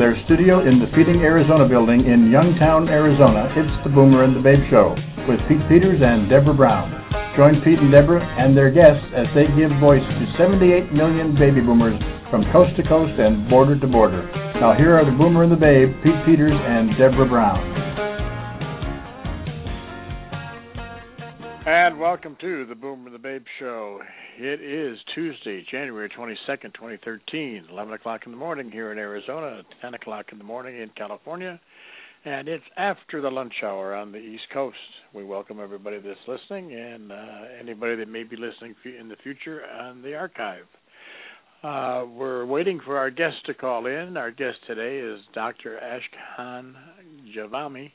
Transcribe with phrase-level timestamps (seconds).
[0.00, 4.40] Their studio in the Feeding Arizona building in Youngtown, Arizona, it's the Boomer and the
[4.40, 4.96] Babe Show
[5.28, 6.88] with Pete Peters and Deborah Brown.
[7.36, 11.60] Join Pete and Deborah and their guests as they give voice to 78 million baby
[11.60, 12.00] boomers
[12.32, 14.24] from coast to coast and border to border.
[14.56, 17.79] Now here are the Boomer and the Babe, Pete Peters and Deborah Brown.
[21.72, 24.00] And welcome to the Boomer and the Babe Show.
[24.36, 29.94] It is Tuesday, January 22nd, 2013, 11 o'clock in the morning here in Arizona, 10
[29.94, 31.60] o'clock in the morning in California,
[32.24, 34.76] and it's after the lunch hour on the East Coast.
[35.14, 37.16] We welcome everybody that's listening and uh,
[37.60, 40.66] anybody that may be listening in the future on the archive.
[41.62, 44.16] Uh, we're waiting for our guest to call in.
[44.16, 45.78] Our guest today is Dr.
[45.80, 46.74] Ashkan
[47.32, 47.92] Javami,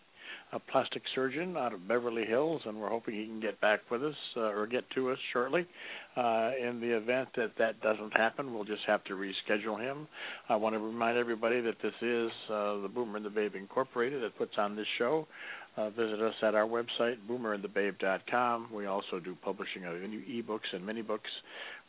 [0.55, 4.01] a plastic surgeon out of Beverly Hills, and we're hoping he can get back with
[4.01, 5.67] us uh, or get to us shortly.
[6.15, 10.07] Uh, in the event that that doesn't happen, we'll just have to reschedule him.
[10.47, 14.23] I want to remind everybody that this is uh, the Boomer and the Babe Incorporated
[14.23, 15.27] that puts on this show.
[15.75, 18.69] Uh, visit us at our website, boomerandthebabe.com.
[18.73, 21.29] We also do publishing of new ebooks and mini books.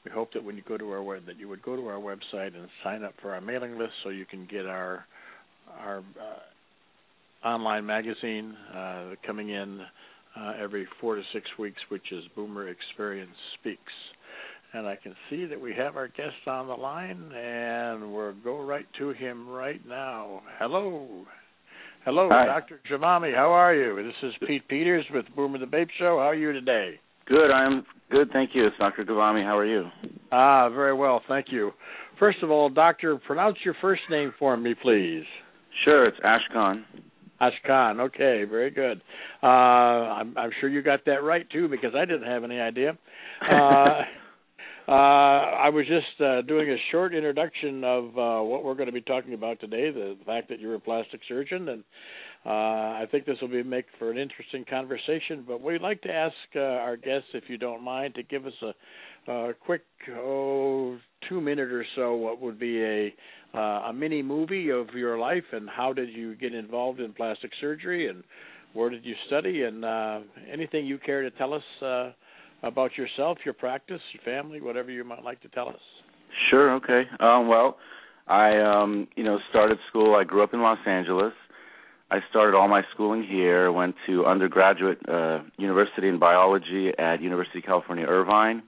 [0.05, 2.01] We hope that when you go to our web, that you would go to our
[2.01, 5.07] website and sign up for our mailing list so you can get our
[5.81, 6.39] our uh,
[7.47, 9.81] online magazine uh, coming in
[10.37, 13.81] uh, every four to six weeks, which is Boomer Experience Speaks.
[14.73, 18.61] And I can see that we have our guest on the line, and we'll go
[18.63, 20.43] right to him right now.
[20.59, 21.25] Hello.
[22.05, 22.47] Hello, Hi.
[22.47, 22.81] Dr.
[22.91, 23.35] Javami.
[23.35, 23.97] How are you?
[23.97, 26.19] This is Pete Peters with Boomer the Babe Show.
[26.19, 27.01] How are you today?
[27.27, 28.67] Good, I'm good, thank you.
[28.67, 29.05] It's Dr.
[29.05, 29.45] Ghavami.
[29.45, 29.85] How are you?
[30.31, 31.73] Ah, very well, thank you.
[32.19, 35.25] First of all, Doctor, pronounce your first name for me, please.
[35.85, 36.85] Sure, it's Ashkan.
[37.41, 38.01] Ashkan.
[38.01, 39.03] Okay, very good.
[39.43, 42.97] Uh, I'm, I'm sure you got that right too, because I didn't have any idea.
[43.43, 43.55] Uh,
[44.89, 48.93] uh, I was just uh, doing a short introduction of uh, what we're going to
[48.93, 49.91] be talking about today.
[49.91, 51.85] The, fact that you're a plastic surgeon, and
[52.45, 55.45] uh, I think this will be make for an interesting conversation.
[55.47, 58.53] But we'd like to ask uh, our guests, if you don't mind, to give us
[58.63, 59.83] a, a quick
[60.17, 60.97] oh
[61.29, 63.15] two minute or so what would be a
[63.57, 67.51] uh, a mini movie of your life and how did you get involved in plastic
[67.61, 68.23] surgery and
[68.73, 70.21] where did you study and uh,
[70.53, 72.11] anything you care to tell us uh,
[72.63, 75.81] about yourself, your practice, your family, whatever you might like to tell us.
[76.51, 77.03] Sure, okay.
[77.21, 77.79] Um, well,
[78.27, 80.17] I um, you know started school.
[80.17, 81.33] I grew up in Los Angeles.
[82.11, 83.73] I started all my schooling here.
[83.73, 88.63] Went to undergraduate uh, university in biology at University of California Irvine.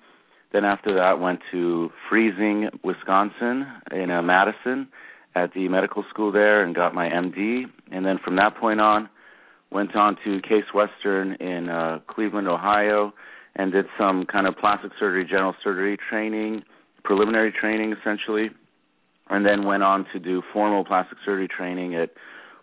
[0.53, 4.89] Then after that, went to Freezing, Wisconsin, in uh, Madison,
[5.35, 7.65] at the medical school there, and got my MD.
[7.93, 9.09] And then from that point on,
[9.71, 13.13] went on to Case Western in uh, Cleveland, Ohio,
[13.57, 16.63] and did some kind of plastic surgery, general surgery training,
[17.05, 18.51] preliminary training essentially,
[19.29, 22.11] and then went on to do formal plastic surgery training at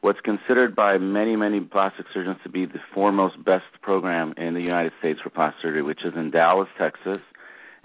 [0.01, 4.61] what's considered by many, many plastic surgeons to be the foremost best program in the
[4.61, 7.21] United States for plastic surgery, which is in Dallas, Texas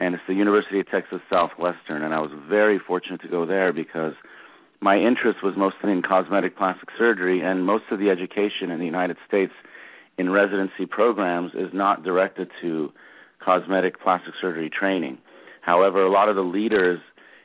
[0.01, 2.03] and it's the University of Texas Southwestern.
[2.03, 4.15] And I was very fortunate to go there because
[4.81, 8.87] my interest was mostly in cosmetic plastic surgery, and most of the education in the
[8.87, 9.53] United States
[10.17, 12.91] in residency programs is not directed to
[13.45, 15.19] cosmetic plastic surgery training.
[15.61, 16.99] However, a lot of the leaders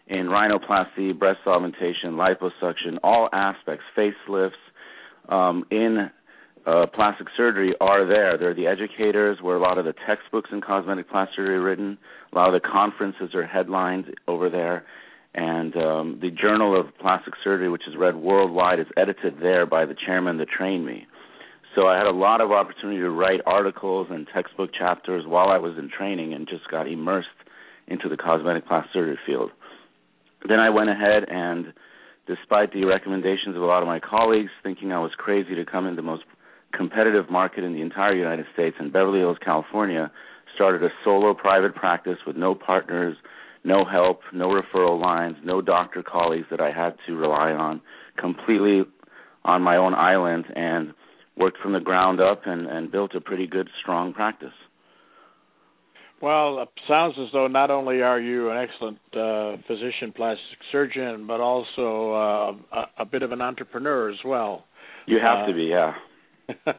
[0.07, 4.51] in rhinoplasty, breast augmentation, liposuction, all aspects, facelifts,
[5.27, 6.09] um, in
[6.65, 8.37] uh, plastic surgery are there.
[8.37, 11.97] They're the educators where a lot of the textbooks in cosmetic plastic surgery are written.
[12.33, 14.85] A lot of the conferences are headlines over there.
[15.35, 19.85] And um, the Journal of Plastic Surgery, which is read worldwide, is edited there by
[19.85, 21.05] the chairman that trained me.
[21.75, 25.57] So I had a lot of opportunity to write articles and textbook chapters while I
[25.57, 27.27] was in training and just got immersed
[27.87, 29.51] into the cosmetic plastic surgery field.
[30.47, 31.73] Then I went ahead and,
[32.27, 35.85] despite the recommendations of a lot of my colleagues, thinking I was crazy to come
[35.85, 36.23] into most
[36.75, 40.11] competitive market in the entire United States in Beverly Hills, California,
[40.53, 43.15] started a solo private practice with no partners,
[43.63, 47.81] no help, no referral lines, no doctor colleagues that I had to rely on,
[48.17, 48.83] completely
[49.43, 50.93] on my own island and
[51.37, 54.53] worked from the ground up and, and built a pretty good, strong practice.
[56.21, 61.27] Well, it sounds as though not only are you an excellent uh, physician, plastic surgeon,
[61.27, 62.13] but also
[62.73, 64.63] uh, a, a, bit of an entrepreneur as well.
[65.07, 65.93] You have uh, to be, yeah.
[66.67, 66.71] uh,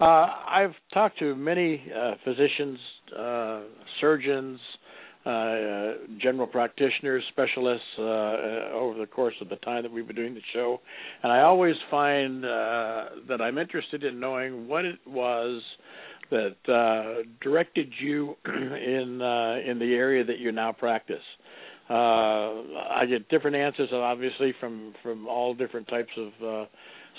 [0.00, 2.78] I've talked to many uh, physicians,
[3.18, 3.60] uh,
[4.00, 4.60] surgeons,
[5.26, 5.92] uh,
[6.22, 10.34] general practitioners, specialists uh, uh, over the course of the time that we've been doing
[10.34, 10.80] the show,
[11.22, 15.60] and I always find that I'm interested in knowing what it was
[16.30, 16.56] that
[17.42, 19.20] directed you in
[19.66, 21.16] in the area that you now practice.
[21.90, 26.68] I get different answers, obviously, from from all different types of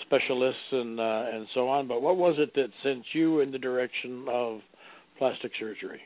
[0.06, 1.88] specialists and uh, and so on.
[1.88, 4.60] But what was it that sent you in the direction of
[5.18, 6.01] plastic surgery?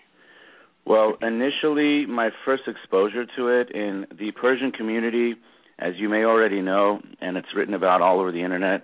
[0.85, 5.35] Well, initially, my first exposure to it in the Persian community,
[5.79, 8.83] as you may already know, and it's written about all over the internet,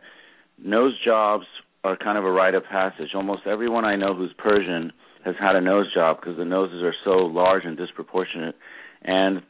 [0.63, 1.45] nose jobs
[1.83, 3.09] are kind of a rite of passage.
[3.13, 4.93] Almost everyone I know who's Persian
[5.25, 8.55] has had a nose job because the noses are so large and disproportionate.
[9.03, 9.41] And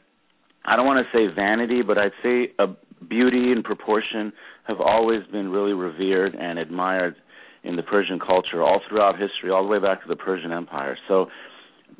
[0.64, 2.66] I don't want to say vanity, but I'd say a
[3.08, 4.32] beauty and proportion
[4.66, 7.16] have always been really revered and admired
[7.62, 10.96] in the Persian culture all throughout history, all the way back to the Persian Empire.
[11.08, 11.26] So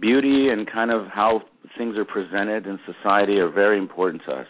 [0.00, 1.42] beauty and kind of how
[1.76, 4.46] things are presented in society are very important to us.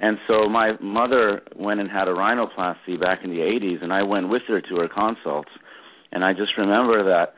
[0.00, 4.02] And so my mother went and had a rhinoplasty back in the 80s, and I
[4.02, 5.50] went with her to her consults.
[6.12, 7.34] And I just remember that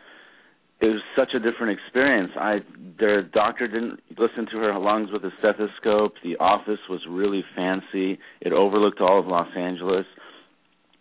[0.81, 2.33] it was such a different experience.
[2.39, 2.59] I
[2.99, 6.15] their doctor didn't listen to her lungs with a stethoscope.
[6.23, 8.19] The office was really fancy.
[8.41, 10.05] It overlooked all of Los Angeles.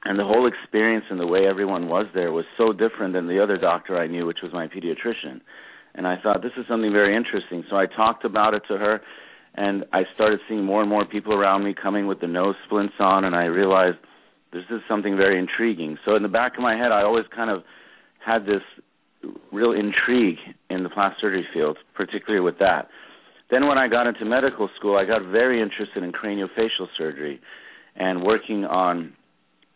[0.06, 3.42] And the whole experience and the way everyone was there was so different than the
[3.42, 5.42] other doctor I knew, which was my pediatrician.
[5.96, 7.64] And I thought this is something very interesting.
[7.70, 9.02] So I talked about it to her
[9.56, 12.94] and I started seeing more and more people around me coming with the nose splints
[13.00, 13.98] on and I realized
[14.54, 15.98] this is something very intriguing.
[16.06, 17.64] So in the back of my head I always kind of
[18.24, 18.62] had this
[19.52, 20.38] real intrigue
[20.70, 22.88] in the plastic surgery field, particularly with that.
[23.52, 27.40] Then when I got into medical school, I got very interested in craniofacial surgery
[27.96, 29.14] and working on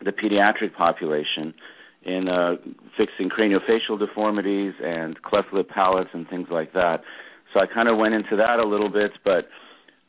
[0.04, 1.54] the pediatric population
[2.02, 2.56] in uh,
[2.96, 7.02] fixing craniofacial deformities and cleft lip palates and things like that.
[7.52, 9.48] So I kind of went into that a little bit, but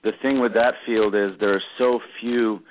[0.03, 2.61] the thing with that field is there are so few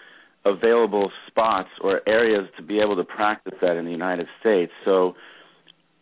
[0.44, 4.72] available spots or areas to be able to practice that in the United States.
[4.84, 5.14] So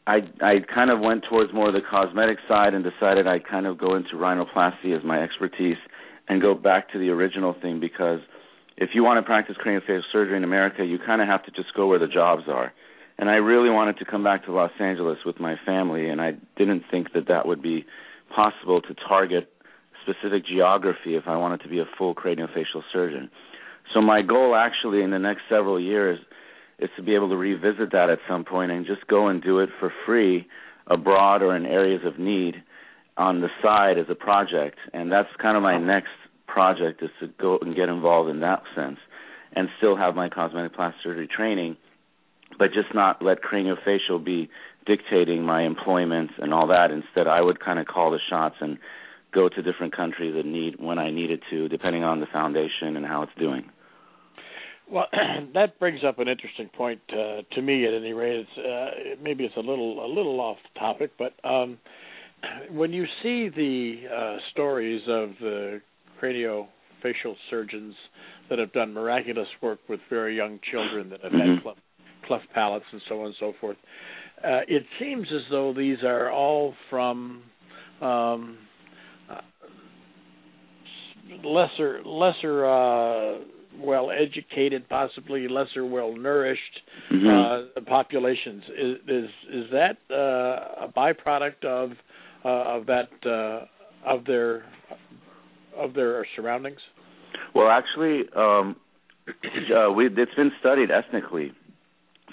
[0.09, 3.67] I I kind of went towards more of the cosmetic side and decided I'd kind
[3.67, 5.77] of go into rhinoplasty as my expertise
[6.29, 8.21] and go back to the original thing because
[8.79, 11.75] if you want to practice craniofacial surgery in America, you kind of have to just
[11.75, 12.73] go where the jobs are.
[13.19, 16.35] And I really wanted to come back to Los Angeles with my family, and I
[16.57, 17.85] didn't think that that would be
[18.35, 19.51] possible to target
[20.03, 23.29] specific geography if I wanted to be a full craniofacial surgeon.
[23.93, 26.21] So my goal actually in the next several years
[26.79, 29.59] is to be able to revisit that at some point and just go and do
[29.59, 30.47] it for free
[30.87, 32.63] abroad or in areas of need
[33.17, 34.79] on the side as a project.
[34.93, 36.11] And that's kind of my next
[36.47, 38.99] project is to go and get involved in that sense
[39.55, 41.77] and still have my cosmetic plastic surgery training,
[42.59, 44.49] but just not let craniofacial be
[44.87, 46.91] dictating my employment and all that.
[46.91, 48.79] Instead, I would kind of call the shots and
[49.33, 53.05] go to different countries and need when I needed to, depending on the foundation and
[53.05, 53.69] how it's doing.
[54.91, 55.07] Well,
[55.55, 57.87] that brings up an interesting point uh, to me.
[57.87, 61.79] At any rate, it's, uh, maybe it's a little a little off topic, but um,
[62.71, 65.81] when you see the uh, stories of the
[66.23, 67.95] craniofacial surgeons
[68.51, 71.55] that have done miraculous work with very young children that have mm-hmm.
[71.55, 71.81] had cleft,
[72.27, 73.77] cleft palates and so on and so forth,
[74.43, 77.43] uh, it seems as though these are all from
[78.01, 78.57] um,
[79.29, 79.41] uh,
[81.45, 83.39] lesser lesser uh,
[83.79, 86.81] well educated, possibly lesser well nourished
[87.13, 87.79] mm-hmm.
[87.79, 88.63] uh, populations.
[88.71, 91.93] Is is, is that uh, a byproduct of
[92.45, 93.67] uh, of that uh,
[94.11, 94.65] of their
[95.77, 96.81] of their surroundings?
[97.55, 98.77] Well, actually, um,
[99.29, 101.53] uh, we, it's been studied ethnically.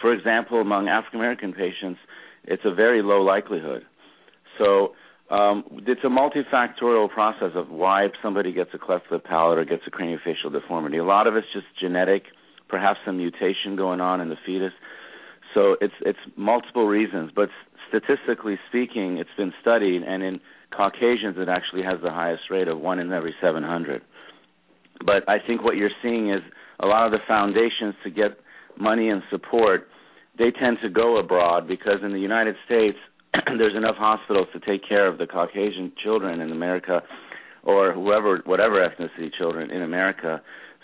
[0.01, 1.99] For example, among African American patients,
[2.43, 3.83] it's a very low likelihood.
[4.57, 4.93] So
[5.29, 9.81] um, it's a multifactorial process of why somebody gets a cleft lip palate or gets
[9.87, 10.97] a craniofacial deformity.
[10.97, 12.23] A lot of it's just genetic,
[12.69, 14.73] perhaps some mutation going on in the fetus.
[15.53, 17.49] So it's it's multiple reasons, but
[17.87, 20.39] statistically speaking, it's been studied, and in
[20.75, 24.01] Caucasians, it actually has the highest rate of one in every 700.
[25.05, 26.41] But I think what you're seeing is
[26.79, 28.37] a lot of the foundations to get
[28.77, 29.87] money and support,
[30.37, 32.97] they tend to go abroad because in the United States,
[33.57, 37.01] there's enough hospitals to take care of the Caucasian children in America
[37.63, 40.41] or whoever whatever ethnicity children in America.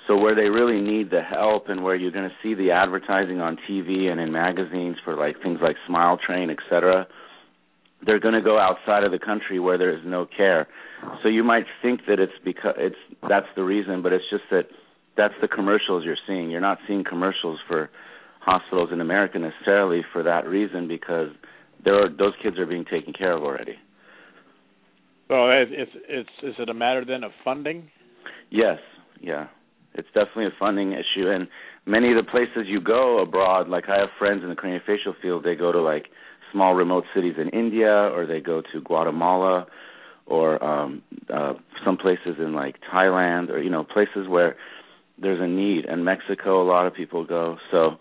[0.08, 3.40] So where they really need the help and where you're going to see the advertising
[3.40, 7.08] on TV and in magazines for like things like Smile Train, etc.,
[8.04, 10.68] they're going to go outside of the country where there is no care.
[11.22, 12.96] So you might think that it's because it's
[13.30, 14.68] that's the reason, but it's just that
[15.16, 16.50] that's the commercials you're seeing.
[16.50, 17.92] You're not seeing commercials for
[18.40, 21.30] hospitals in America necessarily for that reason because
[21.84, 23.76] there are those kids are being taken care of already.
[25.28, 27.90] So it's it's is it a matter then of funding?
[28.50, 28.80] Yes,
[29.22, 29.48] yeah,
[29.94, 31.48] it's definitely a funding issue, and
[31.86, 35.44] many of the places you go abroad, like I have friends in the craniofacial field,
[35.44, 36.08] they go to like
[36.52, 39.68] small remote cities in India, or they go to Guatemala,
[40.26, 41.02] or um
[41.34, 41.54] uh
[41.86, 44.56] some places in like Thailand or you know places where
[45.22, 45.86] there's a need.
[45.86, 47.58] And Mexico a lot of people go.
[47.72, 47.98] So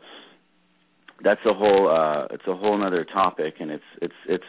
[1.23, 4.45] that's a whole uh it's a whole other topic and it's it's it's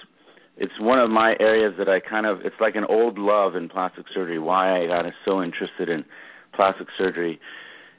[0.58, 3.70] it's one of my areas that I kind of it's like an old love in
[3.70, 6.06] plastic surgery why I got so interested in
[6.54, 7.40] plastic surgery.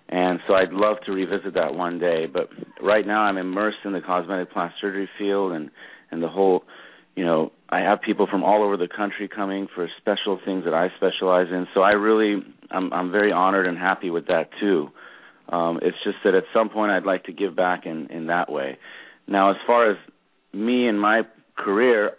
[0.09, 2.49] And so I'd love to revisit that one day but
[2.83, 5.71] right now I'm immersed in the cosmetic plastic surgery field and
[6.11, 6.65] and the whole
[7.15, 10.75] you know I have people from all over the country coming for special things that
[10.75, 11.67] I specialize in.
[11.75, 14.91] So I really I'm I'm very honored and happy with that too
[15.49, 18.51] um it's just that at some point I'd like to give back in in that
[18.51, 18.79] way
[19.27, 19.97] now as far as
[20.53, 21.23] me and my
[21.57, 22.13] career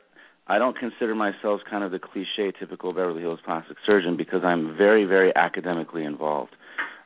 [0.46, 4.76] I don't consider myself kind of the cliche typical Beverly Hills plastic surgeon because I'm
[4.78, 6.56] very very academically involved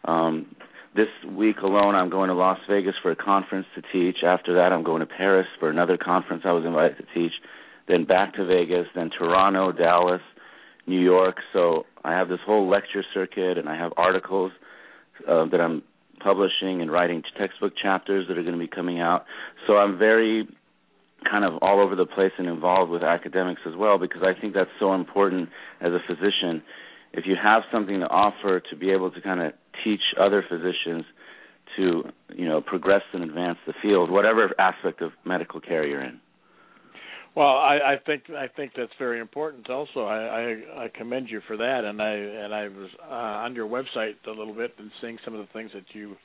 [0.05, 0.55] um
[0.97, 4.23] this week alone I'm going to Las Vegas for a conference to teach.
[4.25, 7.33] After that I'm going to Paris for another conference I was invited to teach.
[7.87, 10.21] Then back to Vegas, then Toronto, Dallas,
[10.87, 11.37] New York.
[11.53, 14.51] So I have this whole lecture circuit and I have articles
[15.27, 15.83] uh, that I'm
[16.27, 19.25] publishing and writing textbook chapters that are going to be coming out.
[19.65, 20.45] So I'm very
[21.29, 24.53] kind of all over the place and involved with academics as well because I think
[24.53, 25.47] that's so important
[25.79, 26.61] as a physician.
[27.13, 29.53] If you have something to offer to be able to kind of
[29.85, 31.05] teach other physicians
[31.77, 32.03] to
[32.35, 36.19] you know progress and advance the field, whatever aspect of medical care you're in.
[37.37, 39.69] Well, I, I think I think that's very important.
[39.69, 43.13] Also, I, I, I commend you for that, and I and I was uh,
[43.45, 46.15] on your website a little bit and seeing some of the things that you,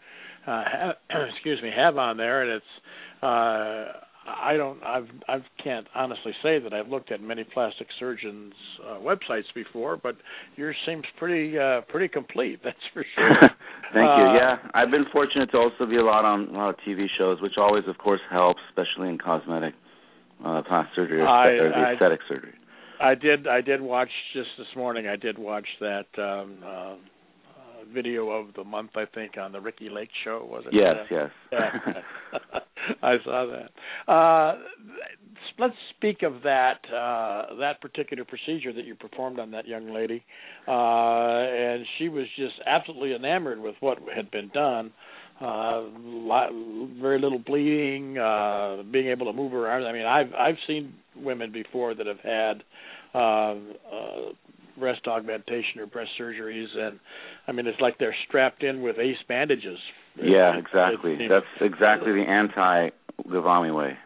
[0.47, 0.95] uh, have,
[1.35, 3.23] excuse me, have on there, and it's.
[3.23, 8.55] Uh, I don't I've I can't honestly say that I've looked at many plastic surgeons
[8.89, 10.17] uh, websites before, but
[10.57, 12.61] yours seems pretty uh pretty complete.
[12.65, 13.41] That's for sure.
[13.93, 14.39] Thank uh, you.
[14.39, 17.43] Yeah, I've been fortunate to also be a lot on a lot of TV shows,
[17.43, 19.75] which always, of course, helps, especially in cosmetic
[20.45, 22.55] uh, plastic surgery or, I, or the I, aesthetic surgery.
[23.01, 23.47] I did.
[23.49, 25.09] I did watch just this morning.
[25.09, 26.95] I did watch that um, uh,
[27.93, 30.47] video of the month, I think, on the Ricki Lake show.
[30.49, 30.75] Was it?
[30.75, 31.31] Yes, yes.
[31.51, 32.61] Yeah.
[33.03, 34.13] I saw that.
[34.13, 34.59] Uh,
[35.59, 40.25] let's speak of that uh, that particular procedure that you performed on that young lady,
[40.67, 44.93] uh, and she was just absolutely enamored with what had been done.
[45.41, 46.51] Uh, lot,
[47.01, 49.85] very little bleeding, uh, being able to move around.
[49.85, 52.63] I mean, I've I've seen women before that have had
[53.15, 53.55] uh,
[53.93, 54.33] uh,
[54.79, 57.01] breast augmentation or breast surgeries, and
[57.49, 59.79] I mean it's like they're strapped in with ace bandages.
[60.17, 61.19] Yeah, exactly.
[61.29, 62.91] That's exactly the anti
[63.29, 63.97] Ghavami way.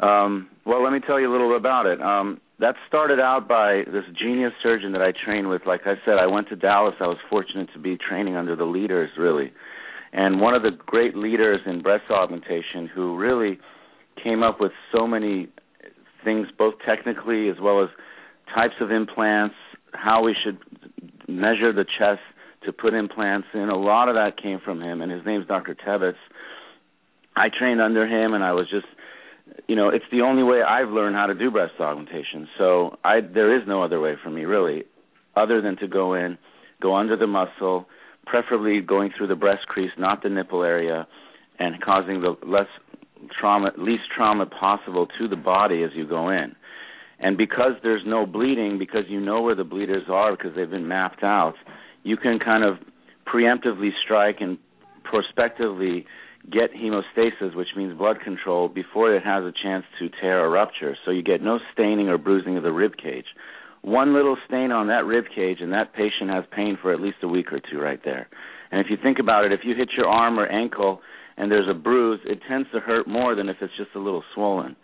[0.00, 2.00] Um, well, let me tell you a little about it.
[2.00, 5.62] Um, that started out by this genius surgeon that I trained with.
[5.66, 6.94] Like I said, I went to Dallas.
[7.00, 9.52] I was fortunate to be training under the leaders, really.
[10.14, 13.58] And one of the great leaders in breast augmentation who really
[14.22, 15.48] came up with so many
[16.22, 17.90] things, both technically as well as
[18.54, 19.56] types of implants,
[19.92, 20.58] how we should
[21.28, 22.20] measure the chest
[22.64, 23.68] to put implants in.
[23.68, 25.74] A lot of that came from him, and his name's Dr.
[25.74, 26.14] Tebbetts.
[27.34, 28.86] I trained under him, and I was just,
[29.66, 32.48] you know, it's the only way I've learned how to do breast augmentation.
[32.56, 34.84] So I, there is no other way for me really,
[35.34, 36.38] other than to go in,
[36.80, 37.86] go under the muscle,
[38.26, 41.06] preferably going through the breast crease, not the nipple area,
[41.58, 42.66] and causing the less
[43.38, 46.54] trauma, least trauma possible to the body as you go in.
[47.20, 50.88] And because there's no bleeding, because you know where the bleeders are, because they've been
[50.88, 51.54] mapped out,
[52.02, 52.78] you can kind of
[53.26, 54.58] preemptively strike and
[55.04, 56.06] prospectively
[56.50, 60.96] get hemostasis, which means blood control, before it has a chance to tear or rupture.
[61.04, 63.26] So you get no staining or bruising of the rib cage.
[63.84, 67.18] One little stain on that rib cage, and that patient has pain for at least
[67.22, 68.28] a week or two right there.
[68.70, 71.02] And if you think about it, if you hit your arm or ankle
[71.36, 74.24] and there's a bruise, it tends to hurt more than if it's just a little
[74.34, 74.74] swollen.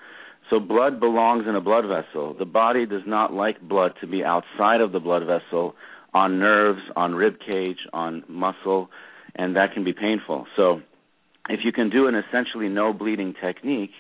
[0.51, 2.35] So blood belongs in a blood vessel.
[2.39, 5.77] The body does not like blood to be outside of the blood vessel
[6.13, 8.91] on nerves, on rib cage, on muscle,
[9.35, 10.47] and that can be painful.
[10.57, 10.83] So
[11.49, 13.93] if you can do an essentially no bleeding technique,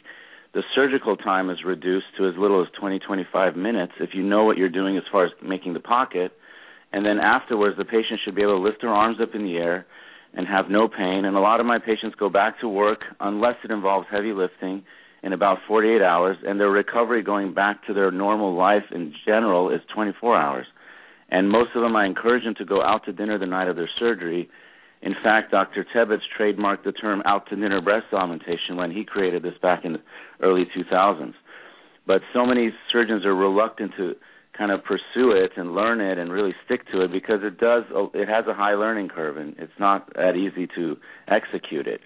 [0.52, 4.44] the surgical time is reduced to as little as 20 25 minutes if you know
[4.44, 6.32] what you're doing as far as making the pocket
[6.92, 9.56] and then afterwards the patient should be able to lift their arms up in the
[9.56, 9.86] air
[10.34, 13.56] and have no pain and a lot of my patients go back to work unless
[13.64, 14.82] it involves heavy lifting
[15.22, 19.70] in about 48 hours, and their recovery going back to their normal life in general
[19.70, 20.66] is 24 hours.
[21.30, 23.76] And most of them, I encourage them to go out to dinner the night of
[23.76, 24.48] their surgery.
[25.02, 25.84] In fact, Dr.
[25.94, 29.94] Tebbetts trademarked the term out to dinner breast augmentation when he created this back in
[29.94, 30.00] the
[30.42, 31.34] early 2000s.
[32.06, 34.14] But so many surgeons are reluctant to
[34.56, 37.84] kind of pursue it and learn it and really stick to it because it does
[38.12, 40.96] it has a high learning curve and it's not that easy to
[41.28, 42.00] execute it.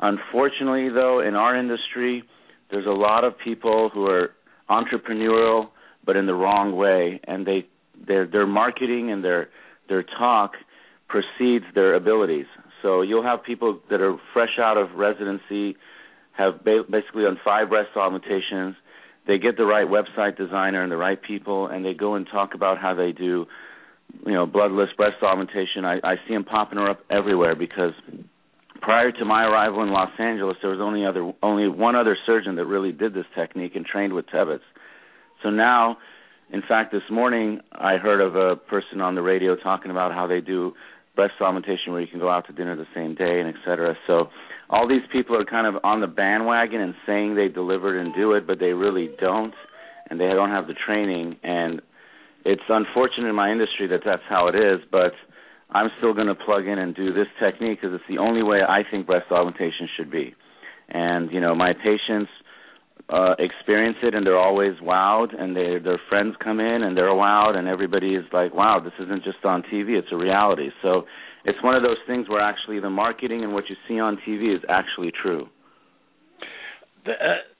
[0.00, 2.24] Unfortunately, though, in our industry,
[2.70, 4.30] there's a lot of people who are
[4.68, 5.68] entrepreneurial
[6.04, 7.66] but in the wrong way and they
[8.06, 9.48] their their marketing and their
[9.88, 10.52] their talk
[11.08, 12.46] precedes their abilities.
[12.82, 15.76] So you'll have people that are fresh out of residency,
[16.32, 18.76] have ba- basically on five breast augmentations.
[19.26, 22.54] They get the right website designer and the right people, and they go and talk
[22.54, 23.46] about how they do,
[24.26, 25.84] you know, bloodless breast augmentation.
[25.84, 27.92] I, I see them popping her up everywhere because
[28.82, 32.56] prior to my arrival in Los Angeles, there was only other only one other surgeon
[32.56, 34.60] that really did this technique and trained with Tebbetts.
[35.42, 35.96] So now,
[36.50, 40.26] in fact, this morning I heard of a person on the radio talking about how
[40.26, 40.74] they do
[41.14, 43.96] breast augmentation where you can go out to dinner the same day and et cetera.
[44.06, 44.28] So
[44.70, 48.32] all these people are kind of on the bandwagon and saying they delivered and do
[48.32, 49.54] it, but they really don't,
[50.10, 51.36] and they don't have the training.
[51.42, 51.80] And
[52.44, 55.12] it's unfortunate in my industry that that's how it is, but
[55.70, 58.60] I'm still going to plug in and do this technique because it's the only way
[58.62, 60.34] I think breast augmentation should be.
[60.88, 62.30] And you know, my patients
[63.08, 67.08] uh experience it and they're always wowed and they their friends come in and they're
[67.08, 70.70] wowed and everybody is like wow this isn't just on TV it's a reality.
[70.82, 71.04] So
[71.44, 74.54] it's one of those things where actually the marketing and what you see on TV
[74.54, 75.48] is actually true.
[77.04, 77.53] The, uh,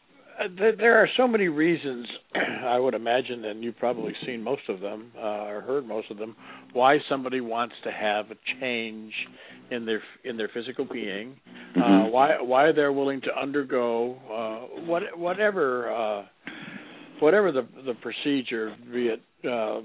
[0.58, 2.06] there are so many reasons
[2.64, 6.18] I would imagine and you've probably seen most of them uh, or heard most of
[6.18, 6.36] them
[6.72, 9.12] why somebody wants to have a change
[9.70, 11.36] in their in their physical being,
[11.76, 11.82] uh, mm-hmm.
[11.82, 16.24] uh, why why they're willing to undergo uh, what whatever uh,
[17.20, 19.80] whatever the the procedure, be it uh,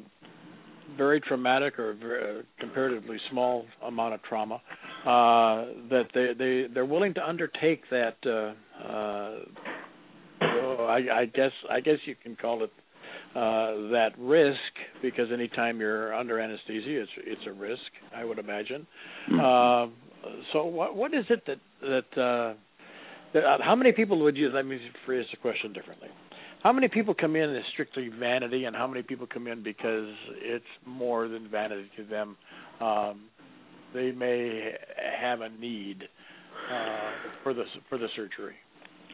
[0.98, 6.86] very traumatic or very, uh, comparatively small amount of trauma, uh, that they they they're
[6.86, 8.15] willing to undertake that.
[10.89, 12.72] I, I guess I guess you can call it
[13.36, 14.58] uh, that risk
[15.01, 17.81] because anytime you're under anesthesia, it's it's a risk.
[18.15, 18.88] I would imagine.
[19.31, 19.39] Mm-hmm.
[19.39, 22.53] Uh, so what what is it that that, uh,
[23.34, 24.50] that uh, how many people would you?
[24.50, 26.09] Let me phrase the question differently.
[26.63, 30.13] How many people come in as strictly vanity, and how many people come in because
[30.42, 32.35] it's more than vanity to them?
[32.81, 33.22] Um,
[33.94, 34.74] they may
[35.20, 36.03] have a need
[36.72, 37.11] uh,
[37.44, 38.55] for the for the surgery.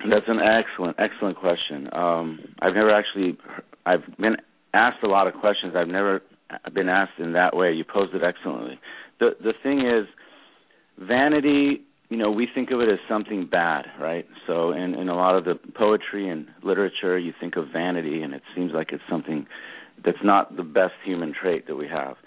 [0.10, 1.90] That's an excellent, excellent question.
[1.94, 3.38] Um, I've never actually,
[3.86, 4.38] I've been
[4.74, 5.74] asked a lot of questions.
[5.76, 6.22] I've never
[6.74, 7.72] been asked in that way.
[7.72, 8.80] You posed it excellently.
[9.20, 10.08] The the thing is,
[11.00, 11.82] vanity.
[12.10, 14.28] You know, we think of it as something bad, right?
[14.46, 18.34] So, in in a lot of the poetry and literature, you think of vanity, and
[18.34, 19.48] it seems like it's something
[20.04, 22.18] that's not the best human trait that we have.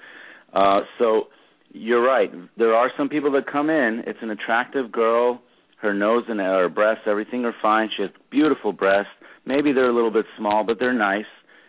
[0.52, 1.28] Uh, so,
[1.70, 2.32] you're right.
[2.56, 4.02] There are some people that come in.
[4.06, 5.42] It's an attractive girl
[5.80, 7.88] her nose and her breasts, everything are fine.
[7.96, 9.12] She has beautiful breasts.
[9.46, 11.26] Maybe they're a little bit small, but they're nice.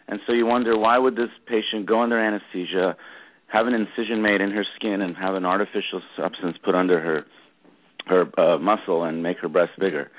[0.07, 2.97] And so you wonder why would this patient go under anesthesia,
[3.47, 7.25] have an incision made in her skin, and have an artificial substance put under her
[8.07, 10.09] her uh, muscle and make her breasts bigger.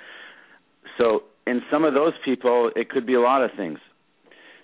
[0.96, 3.80] So in some of those people, it could be a lot of things.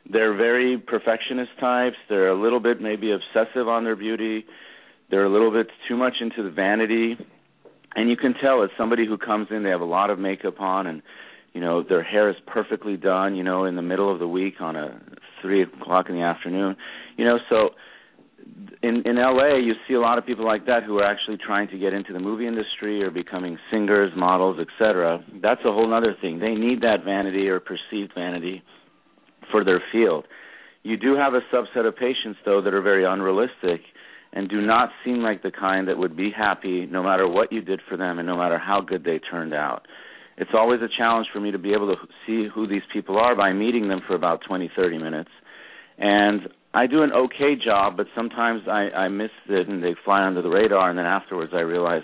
[0.08, 1.96] They're very perfectionist types.
[2.08, 4.46] They're a little bit maybe obsessive on their beauty.
[5.10, 7.16] They're a little bit too much into the vanity
[7.96, 10.60] and you can tell it's somebody who comes in they have a lot of makeup
[10.60, 11.02] on and
[11.54, 14.60] you know their hair is perfectly done you know in the middle of the week
[14.60, 15.00] on a
[15.42, 16.76] three o'clock in the afternoon
[17.16, 17.70] you know so
[18.82, 21.68] in in LA you see a lot of people like that who are actually trying
[21.68, 26.14] to get into the movie industry or becoming singers models etc that's a whole other
[26.20, 26.38] thing.
[26.38, 28.62] They need that vanity or perceived vanity
[29.50, 30.26] for their field.
[30.82, 33.80] You do have a subset of patients though that are very unrealistic
[34.32, 37.60] and do not seem like the kind that would be happy no matter what you
[37.60, 39.86] did for them and no matter how good they turned out.
[40.36, 43.34] It's always a challenge for me to be able to see who these people are
[43.34, 45.30] by meeting them for about 20, 30 minutes.
[45.98, 50.22] And I do an okay job, but sometimes I, I miss it and they fly
[50.26, 52.02] under the radar, and then afterwards I realize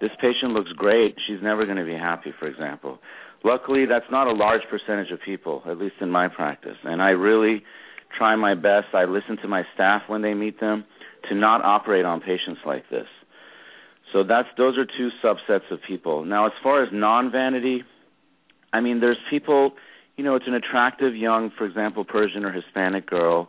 [0.00, 1.16] this patient looks great.
[1.26, 3.00] She's never going to be happy, for example.
[3.42, 6.76] Luckily, that's not a large percentage of people, at least in my practice.
[6.84, 7.64] And I really
[8.16, 8.94] try my best.
[8.94, 10.84] I listen to my staff when they meet them
[11.28, 13.06] to not operate on patients like this.
[14.14, 16.24] So that's those are two subsets of people.
[16.24, 17.82] Now, as far as non-vanity,
[18.72, 19.72] I mean, there's people.
[20.16, 23.48] You know, it's an attractive young, for example, Persian or Hispanic girl,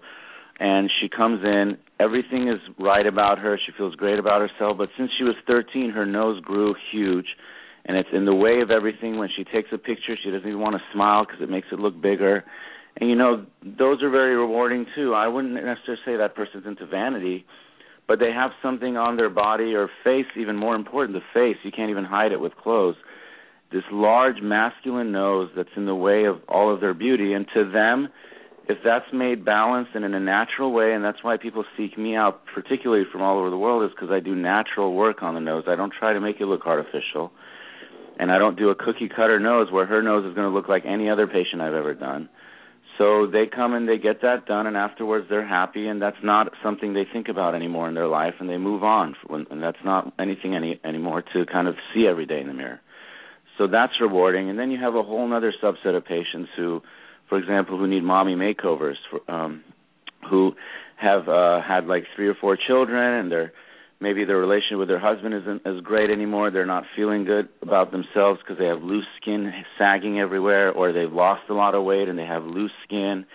[0.59, 1.77] and she comes in.
[1.99, 3.59] Everything is right about her.
[3.63, 4.77] She feels great about herself.
[4.77, 7.27] But since she was 13, her nose grew huge,
[7.85, 9.19] and it's in the way of everything.
[9.19, 11.79] When she takes a picture, she doesn't even want to smile because it makes it
[11.79, 12.43] look bigger.
[12.97, 15.13] And you know, those are very rewarding too.
[15.13, 17.45] I wouldn't necessarily say that person's into vanity
[18.07, 21.57] but they have something on their body or face, even more important, the face.
[21.63, 22.95] You can't even hide it with clothes.
[23.71, 27.33] This large masculine nose that's in the way of all of their beauty.
[27.33, 28.09] And to them,
[28.67, 32.15] if that's made balanced and in a natural way, and that's why people seek me
[32.15, 35.39] out, particularly from all over the world, is because I do natural work on the
[35.39, 35.65] nose.
[35.67, 37.31] I don't try to make it look artificial.
[38.17, 40.69] And I don't do a cookie cutter nose where her nose is going to look
[40.69, 42.29] like any other patient I've ever done.
[42.97, 46.47] So they come and they get that done, and afterwards they're happy, and that's not
[46.63, 49.15] something they think about anymore in their life, and they move on.
[49.29, 52.79] And that's not anything any anymore to kind of see every day in the mirror.
[53.57, 54.49] So that's rewarding.
[54.49, 56.81] And then you have a whole other subset of patients who,
[57.27, 59.63] for example, who need mommy makeovers, for, um,
[60.29, 60.53] who
[60.95, 63.53] have uh, had like three or four children, and they're
[63.99, 66.51] maybe their relationship with their husband isn't as great anymore.
[66.51, 71.11] They're not feeling good about themselves because they have loose skin sagging everywhere, or they've
[71.11, 73.25] lost a lot of weight and they have loose skin,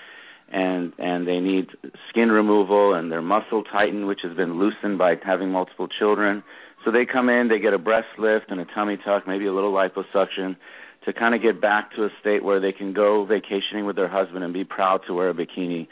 [0.53, 1.68] and and they need
[2.09, 6.42] skin removal and their muscle tightened, which has been loosened by having multiple children.
[6.85, 9.53] So they come in, they get a breast lift and a tummy tuck, maybe a
[9.53, 10.57] little liposuction,
[11.05, 14.09] to kind of get back to a state where they can go vacationing with their
[14.09, 15.88] husband and be proud to wear a bikini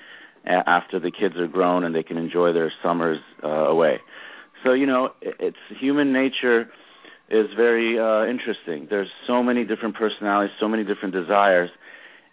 [0.46, 4.00] after the kids are grown and they can enjoy their summers uh, away.
[4.64, 6.68] So you know, it's human nature
[7.30, 8.86] is very uh, interesting.
[8.88, 11.70] There's so many different personalities, so many different desires,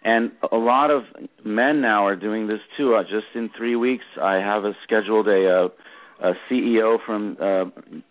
[0.04, 1.02] and a lot of
[1.44, 2.94] men now are doing this too.
[2.94, 5.70] Uh, just in three weeks, I have a, scheduled a,
[6.22, 7.64] a, a CEO from uh,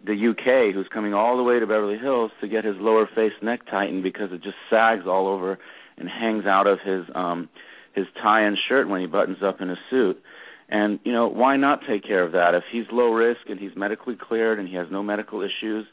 [0.05, 3.33] the UK who's coming all the way to Beverly Hills to get his lower face
[3.41, 5.57] neck tightened because it just sags all over
[5.97, 7.49] and hangs out of his um,
[7.93, 10.21] his tie and shirt when he buttons up in a suit.
[10.69, 12.55] And you know, why not take care of that?
[12.55, 15.85] If he's low risk and he's medically cleared and he has no medical issues,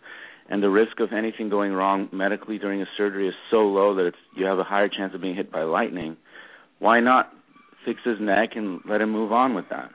[0.48, 4.06] and the risk of anything going wrong medically during a surgery is so low that
[4.06, 6.16] it's you have a higher chance of being hit by lightning,
[6.78, 7.32] why not
[7.84, 9.90] fix his neck and let him move on with that?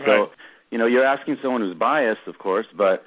[0.00, 0.06] Right.
[0.06, 0.26] So,
[0.70, 3.02] you know, you're asking someone who's biased, of course, but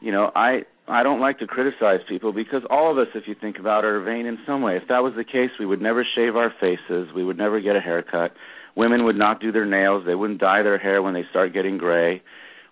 [0.00, 3.34] you know, I I don't like to criticize people because all of us, if you
[3.34, 4.76] think about it, are vain in some way.
[4.76, 7.76] If that was the case, we would never shave our faces, we would never get
[7.76, 8.32] a haircut
[8.76, 10.04] Women would not do their nails.
[10.06, 12.22] They wouldn't dye their hair when they start getting gray.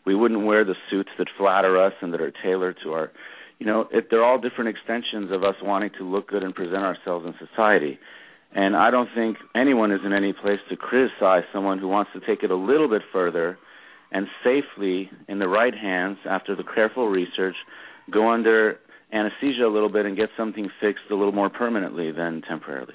[0.05, 3.13] We wouldn't wear the suits that flatter us and that are tailored to our,
[3.59, 6.83] you know, it, they're all different extensions of us wanting to look good and present
[6.83, 7.99] ourselves in society.
[8.55, 12.21] And I don't think anyone is in any place to criticize someone who wants to
[12.21, 13.59] take it a little bit further
[14.13, 17.57] and safely, in the right hands, after the careful research,
[18.11, 18.79] go under
[19.11, 22.95] anesthesia a little bit and get something fixed a little more permanently than temporarily.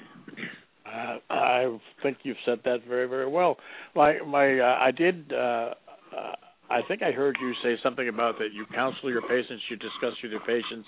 [0.88, 3.56] Uh, I think you've said that very, very well.
[3.94, 5.32] My, my, uh, I did.
[5.32, 6.32] Uh, uh,
[6.70, 10.12] I think I heard you say something about that you counsel your patients, you discuss
[10.22, 10.86] with your patients,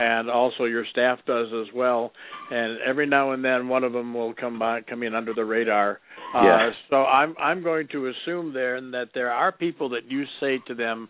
[0.00, 2.10] and also your staff does as well.
[2.50, 5.44] And every now and then, one of them will come by, come in under the
[5.44, 6.00] radar.
[6.34, 6.42] Uh.
[6.90, 10.74] So I'm, I'm going to assume there that there are people that you say to
[10.74, 11.08] them,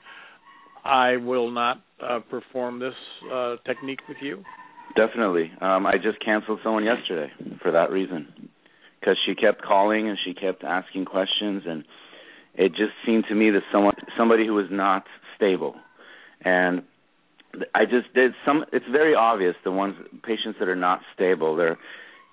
[0.85, 2.95] "I will not uh, perform this
[3.33, 4.45] uh, technique with you."
[4.97, 5.53] Definitely.
[5.61, 8.51] Um, I just canceled someone yesterday for that reason
[8.99, 11.85] because she kept calling and she kept asking questions, and
[12.55, 15.05] it just seemed to me that someone, somebody who was not
[15.37, 15.75] stable,
[16.43, 16.83] and
[17.75, 18.65] I just did some.
[18.73, 21.57] It's very obvious the ones patients that are not stable.
[21.57, 21.79] They're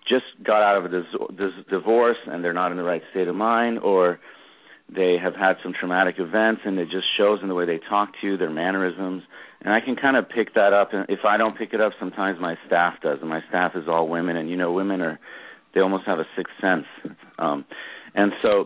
[0.07, 0.89] just got out of a
[1.35, 4.19] dis- divorce and they're not in the right state of mind, or
[4.93, 8.09] they have had some traumatic events and it just shows in the way they talk
[8.21, 9.23] to you, their mannerisms.
[9.61, 10.93] And I can kind of pick that up.
[10.93, 13.19] And if I don't pick it up, sometimes my staff does.
[13.21, 15.19] And my staff is all women, and you know, women are
[15.73, 16.85] they almost have a sixth sense.
[17.39, 17.65] Um,
[18.15, 18.65] and so,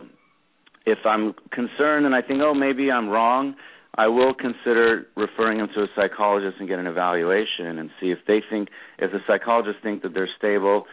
[0.86, 3.54] if I'm concerned and I think, oh, maybe I'm wrong,
[3.94, 8.18] I will consider referring them to a psychologist and get an evaluation and see if
[8.26, 10.86] they think, if the psychologist think that they're stable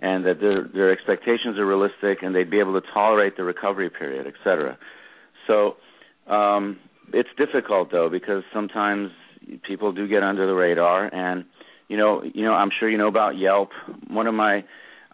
[0.00, 3.90] and that their their expectations are realistic and they'd be able to tolerate the recovery
[3.90, 4.76] period, et cetera.
[5.46, 5.76] So
[6.26, 6.78] um,
[7.12, 9.10] it's difficult though because sometimes
[9.66, 11.44] people do get under the radar and
[11.88, 13.70] you know you know I'm sure you know about Yelp.
[14.08, 14.64] One of my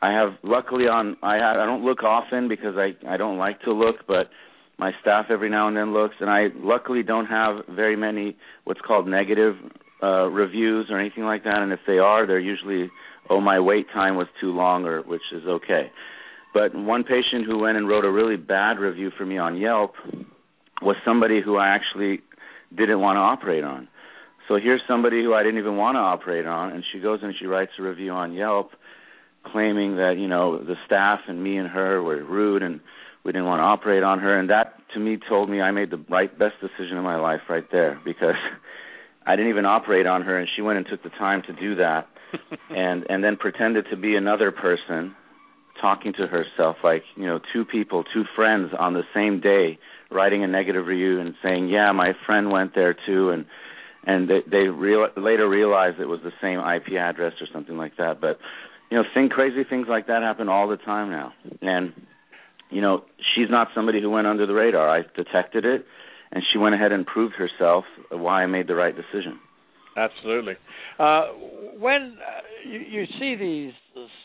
[0.02, 3.60] I have luckily on I have, I don't look often because I I don't like
[3.62, 4.30] to look but
[4.78, 8.80] my staff every now and then looks and I luckily don't have very many what's
[8.80, 9.56] called negative
[10.02, 12.90] uh reviews or anything like that and if they are they're usually
[13.30, 15.90] oh my wait time was too long or which is okay.
[16.52, 19.94] But one patient who went and wrote a really bad review for me on Yelp
[20.82, 22.20] was somebody who I actually
[22.76, 23.88] didn't want to operate on.
[24.48, 27.32] So here's somebody who I didn't even want to operate on and she goes and
[27.38, 28.72] she writes a review on Yelp
[29.44, 32.80] claiming that, you know, the staff and me and her were rude and
[33.24, 35.90] we didn't want to operate on her and that to me told me I made
[35.90, 38.34] the right best decision in my life right there because
[39.26, 41.76] I didn't even operate on her and she went and took the time to do
[41.76, 42.08] that.
[42.70, 45.16] And and then pretended to be another person
[45.80, 49.78] talking to herself like you know two people two friends on the same day
[50.10, 53.30] writing a negative review and saying yeah my friend went there too.
[53.30, 53.46] And
[54.04, 57.96] and they they real, later realized it was the same IP address or something like
[57.96, 58.20] that.
[58.20, 58.38] But
[58.90, 61.32] you know think crazy things like that happen all the time now.
[61.60, 61.92] And
[62.70, 63.04] you know
[63.34, 64.88] she's not somebody who went under the radar.
[64.88, 65.86] I detected it
[66.32, 69.38] and she went ahead and proved herself why i made the right decision
[69.96, 70.54] Absolutely.
[70.98, 71.26] Uh,
[71.78, 73.72] when uh, you, you see these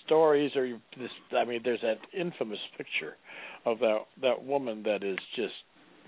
[0.06, 1.10] stories or you, this.
[1.36, 3.16] I mean, there's that infamous picture
[3.66, 5.54] of that that woman that is just.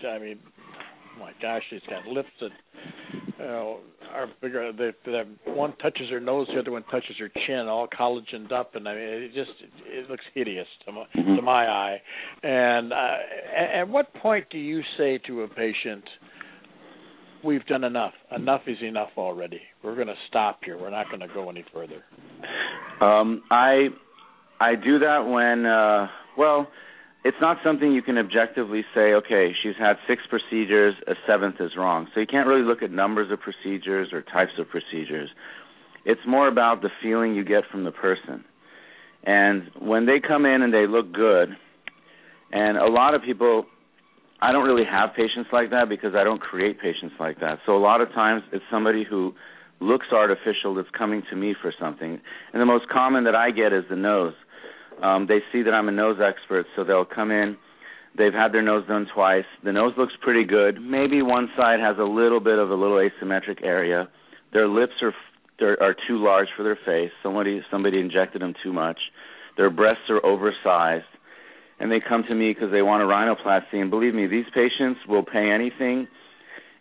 [0.07, 0.39] I mean,
[1.17, 2.49] my gosh, she's got lips that
[3.39, 3.79] you know
[4.13, 4.71] are bigger.
[4.71, 8.75] They, they one touches her nose, the other one touches her chin, all collagened up,
[8.75, 9.51] and I mean, it just
[9.85, 11.35] it looks hideous to my mm-hmm.
[11.35, 12.01] to my eye.
[12.43, 16.03] And uh, at what point do you say to a patient?
[17.43, 18.13] We've done enough.
[18.35, 19.61] Enough is enough already.
[19.83, 20.77] We're going to stop here.
[20.77, 22.03] We're not going to go any further.
[22.99, 23.89] Um, I
[24.59, 26.67] I do that when uh, well
[27.27, 31.71] it's not something you can objectively say, okay, she's had six procedures, a seventh is
[31.77, 32.07] wrong.
[32.13, 35.29] So you can't really look at numbers of procedures or types of procedures.
[36.05, 38.45] It's more about the feeling you get from the person.
[39.25, 41.49] And when they come in and they look good,
[42.53, 43.65] and a lot of people,
[44.41, 47.59] I don't really have patients like that because I don't create patients like that.
[47.65, 49.33] So a lot of times it's somebody who
[49.81, 52.21] looks artificial that's coming to me for something.
[52.53, 54.33] And the most common that I get is the nose
[55.01, 57.57] um, they see that I'm a nose expert, so they'll come in.
[58.17, 59.45] They've had their nose done twice.
[59.63, 60.81] The nose looks pretty good.
[60.81, 64.09] Maybe one side has a little bit of a little asymmetric area.
[64.53, 65.13] Their lips are
[65.59, 67.11] are too large for their face.
[67.21, 68.99] Somebody somebody injected them too much.
[69.55, 71.05] Their breasts are oversized,
[71.79, 73.81] and they come to me because they want a rhinoplasty.
[73.81, 76.07] And believe me, these patients will pay anything.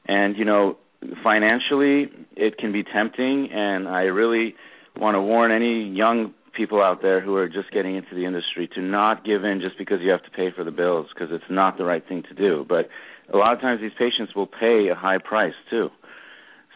[0.07, 0.77] And you know,
[1.23, 3.51] financially, it can be tempting.
[3.53, 4.55] And I really
[4.97, 8.69] want to warn any young people out there who are just getting into the industry
[8.75, 11.51] to not give in just because you have to pay for the bills because it's
[11.51, 12.65] not the right thing to do.
[12.69, 12.89] But
[13.33, 15.89] a lot of times these patients will pay a high price too.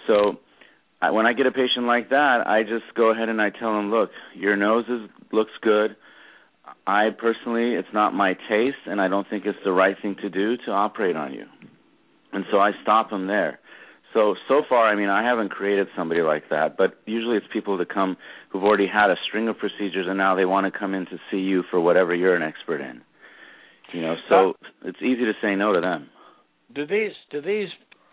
[0.06, 0.38] So
[1.00, 3.74] I, when I get a patient like that, I just go ahead and I tell
[3.74, 5.96] them, look, your nose is, looks good.
[6.86, 10.30] I personally, it's not my taste, and I don't think it's the right thing to
[10.30, 11.46] do to operate on you.
[12.32, 13.59] And so I stop them there.
[14.12, 17.78] So so far, I mean, I haven't created somebody like that, but usually it's people
[17.78, 18.16] that come
[18.50, 21.18] who've already had a string of procedures and now they want to come in to
[21.30, 23.02] see you for whatever you're an expert in.
[23.92, 26.08] You know, so it's easy to say no to them.
[26.74, 27.68] Do these do these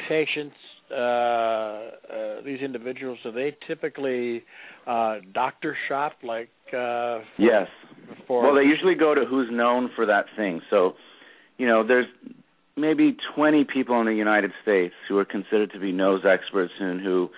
[0.08, 0.56] patients
[0.90, 4.44] uh, uh these individuals do they typically
[4.86, 7.68] uh doctor shop like uh for, Yes.
[8.28, 10.62] For well, they usually go to who's known for that thing.
[10.70, 10.94] So,
[11.58, 12.08] you know, there's
[12.78, 17.02] maybe 20 people in the United States who are considered to be nose experts and
[17.02, 17.30] who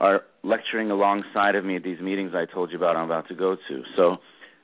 [0.00, 3.34] are lecturing alongside of me at these meetings I told you about I'm about to
[3.34, 3.82] go to.
[3.96, 4.16] So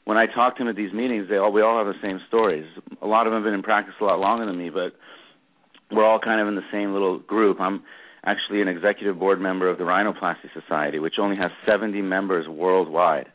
[0.04, 2.20] when I talk to them at these meetings, they all we all have the same
[2.28, 2.66] stories.
[3.00, 4.92] A lot of them have been in practice a lot longer than me, but
[5.90, 7.60] we're all kind of in the same little group.
[7.60, 7.82] I'm
[8.24, 13.28] actually an executive board member of the Rhinoplasty Society, which only has 70 members worldwide.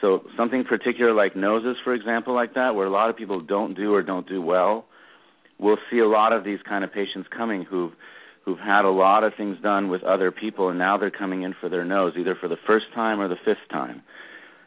[0.00, 3.74] So something particular like noses, for example, like that, where a lot of people don't
[3.74, 4.86] do or don't do well,
[5.60, 7.92] we'll see a lot of these kind of patients coming who've
[8.44, 11.54] who've had a lot of things done with other people and now they're coming in
[11.60, 14.02] for their nose either for the first time or the fifth time.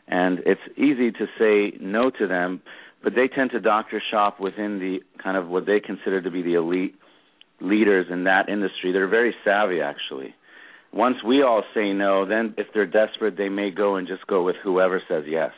[0.07, 2.61] And it's easy to say no to them
[3.03, 6.41] but they tend to doctor shop within the kind of what they consider to be
[6.41, 6.95] the elite
[7.59, 8.91] leaders in that industry.
[8.91, 10.35] They're very savvy actually.
[10.93, 14.43] Once we all say no then if they're desperate they may go and just go
[14.43, 15.51] with whoever says yes.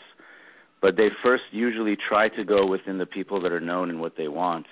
[0.81, 4.15] But they first usually try to go within the people that are known and what
[4.17, 4.67] they want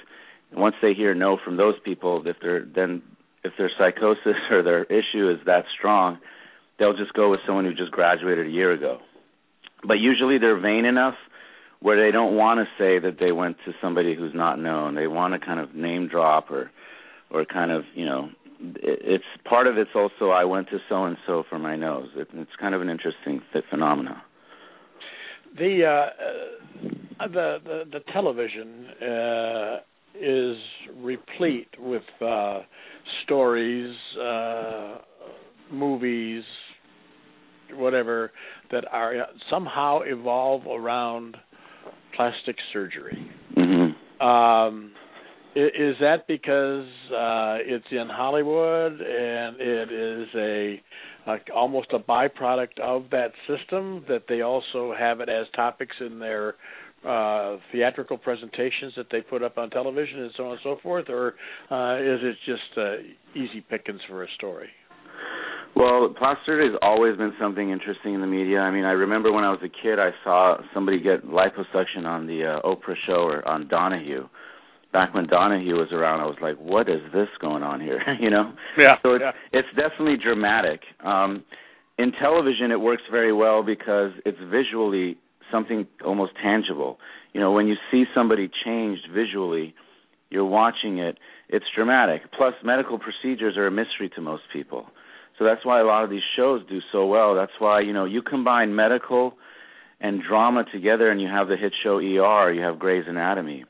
[0.53, 3.01] and once they hear no from those people, if they're then
[3.43, 6.19] if their psychosis or their issue is that strong,
[6.79, 8.99] they'll just go with someone who just graduated a year ago.
[9.85, 11.15] But usually they're vain enough
[11.81, 14.95] where they don't want to say that they went to somebody who's not known.
[14.95, 16.71] They want to kind of name drop or
[17.29, 18.29] or kind of, you know,
[18.75, 22.09] it's part of it's also I went to so and so for my nose.
[22.15, 24.21] It, it's kind of an interesting phenomenon.
[25.57, 29.77] The uh, the, the the television uh,
[30.19, 30.57] is
[30.97, 32.59] replete with uh,
[33.23, 34.97] stories, uh,
[35.71, 36.43] movies,
[37.73, 38.31] whatever
[38.71, 39.13] that are
[39.49, 41.37] somehow evolve around
[42.15, 43.31] plastic surgery.
[43.57, 44.25] Mm-hmm.
[44.25, 44.91] Um,
[45.55, 50.81] is that because uh, it's in Hollywood and it is a,
[51.29, 56.17] a almost a byproduct of that system that they also have it as topics in
[56.17, 56.55] their
[57.05, 61.09] uh, theatrical presentations that they put up on television and so on and so forth,
[61.09, 61.35] or
[61.71, 62.95] uh, is it just uh,
[63.35, 64.69] easy pickings for a story?
[65.75, 68.59] Well, plastic surgery has always been something interesting in the media.
[68.59, 72.27] I mean, I remember when I was a kid, I saw somebody get liposuction on
[72.27, 74.27] the uh, Oprah show or on Donahue.
[74.91, 78.29] Back when Donahue was around, I was like, "What is this going on here?" you
[78.29, 78.53] know.
[78.77, 78.97] Yeah.
[79.01, 79.31] So it's yeah.
[79.51, 80.81] it's definitely dramatic.
[81.03, 81.43] Um,
[81.97, 85.17] in television, it works very well because it's visually
[85.53, 86.99] something almost tangible.
[87.31, 89.73] You know, when you see somebody changed visually,
[90.29, 92.23] you're watching it, it's dramatic.
[92.35, 94.87] Plus, medical procedures are a mystery to most people.
[95.37, 97.35] So that's why a lot of these shows do so well.
[97.35, 99.35] That's why, you know, you combine medical
[100.01, 103.63] and drama together, and you have the hit show ER, you have Grey's Anatomy.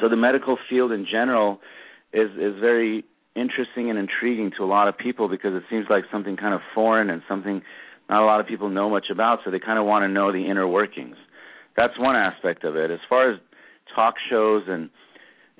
[0.00, 1.60] So the medical field in general
[2.12, 6.04] is is very interesting and intriguing to a lot of people because it seems like
[6.10, 7.62] something kind of foreign and something
[8.08, 10.32] not a lot of people know much about, so they kind of want to know
[10.32, 11.16] the inner workings.
[11.76, 12.90] That's one aspect of it.
[12.90, 13.38] As far as
[13.94, 14.90] talk shows and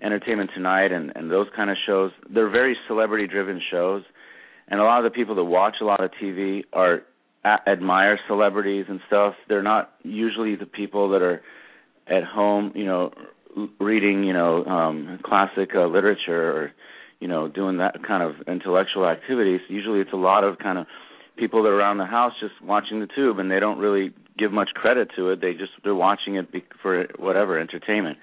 [0.02, 4.02] Entertainment Tonight and and those kind of shows, they're very celebrity driven shows,
[4.68, 7.02] and a lot of the people that watch a lot of TV are
[7.66, 9.34] admire celebrities and stuff.
[9.48, 11.42] They're not usually the people that are
[12.06, 13.12] at home, you know,
[13.80, 16.72] reading, you know, um classic uh, literature or
[17.22, 19.60] you know, doing that kind of intellectual activities.
[19.68, 20.86] Usually it's a lot of kind of
[21.36, 24.52] people that are around the house just watching the tube and they don't really give
[24.52, 25.40] much credit to it.
[25.40, 26.48] They just they're watching it
[26.80, 28.18] for whatever entertainment.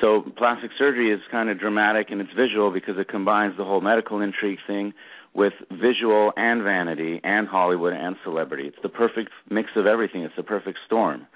[0.00, 3.80] So plastic surgery is kind of dramatic and it's visual because it combines the whole
[3.80, 4.94] medical intrigue thing
[5.34, 8.68] with visual and vanity and Hollywood and celebrity.
[8.68, 10.22] It's the perfect mix of everything.
[10.22, 11.26] It's the perfect storm.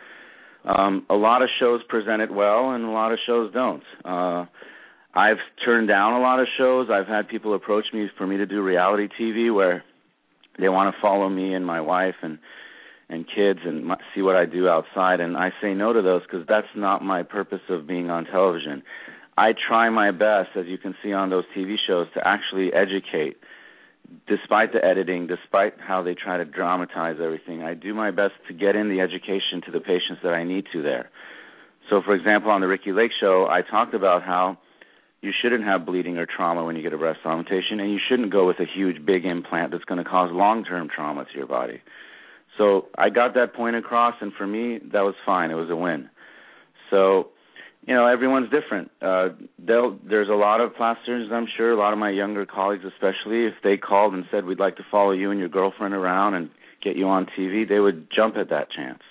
[0.64, 3.82] Um, a lot of shows present it well, and a lot of shows don't.
[4.04, 4.46] Uh,
[5.14, 6.88] I've turned down a lot of shows.
[6.90, 9.84] I've had people approach me for me to do reality TV where
[10.58, 12.38] they want to follow me and my wife and
[13.08, 16.22] and kids and my, see what I do outside, and I say no to those
[16.22, 18.82] because that's not my purpose of being on television.
[19.38, 23.36] I try my best, as you can see on those TV shows, to actually educate
[24.26, 28.54] despite the editing, despite how they try to dramatize everything, I do my best to
[28.54, 31.10] get in the education to the patients that I need to there.
[31.90, 34.58] So, for example, on the Ricki Lake show, I talked about how
[35.26, 38.30] you shouldn't have bleeding or trauma when you get a breast augmentation, and you shouldn't
[38.30, 41.82] go with a huge, big implant that's going to cause long-term trauma to your body.
[42.56, 45.50] So I got that point across, and for me, that was fine.
[45.50, 46.08] It was a win.
[46.90, 47.28] So
[47.86, 51.98] you know everyone's different uh there's a lot of plasters i'm sure a lot of
[51.98, 55.38] my younger colleagues especially if they called and said we'd like to follow you and
[55.38, 56.50] your girlfriend around and
[56.82, 59.02] get you on tv they would jump at that chance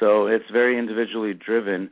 [0.00, 1.90] so it's very individually driven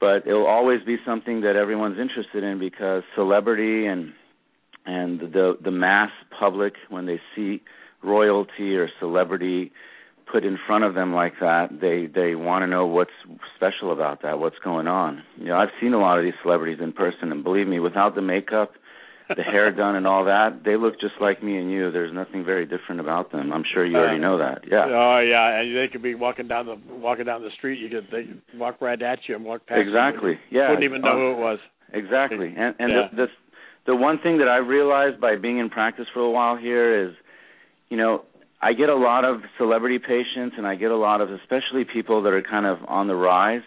[0.00, 4.12] but it'll always be something that everyone's interested in because celebrity and
[4.86, 7.62] and the the mass public when they see
[8.02, 9.72] royalty or celebrity
[10.30, 13.10] put in front of them like that, they they want to know what's
[13.56, 15.22] special about that, what's going on.
[15.36, 18.14] You know, I've seen a lot of these celebrities in person, and believe me, without
[18.14, 18.72] the makeup,
[19.36, 21.90] the hair done, and all that, they look just like me and you.
[21.90, 23.52] There's nothing very different about them.
[23.52, 24.64] I'm sure you already know that.
[24.70, 24.84] Yeah.
[24.84, 27.80] Oh yeah, and they could be walking down the walking down the street.
[27.80, 29.80] You could they could walk right at you and walk past.
[29.80, 30.32] Exactly.
[30.50, 30.60] You.
[30.60, 30.68] Yeah.
[30.68, 31.58] Wouldn't even know who it was.
[31.92, 32.48] Exactly.
[32.56, 33.08] And and yeah.
[33.12, 33.26] the, the
[33.86, 37.14] the one thing that I've realized by being in practice for a while here is,
[37.90, 38.24] you know,
[38.60, 42.22] I get a lot of celebrity patients, and I get a lot of especially people
[42.22, 43.62] that are kind of on the rise,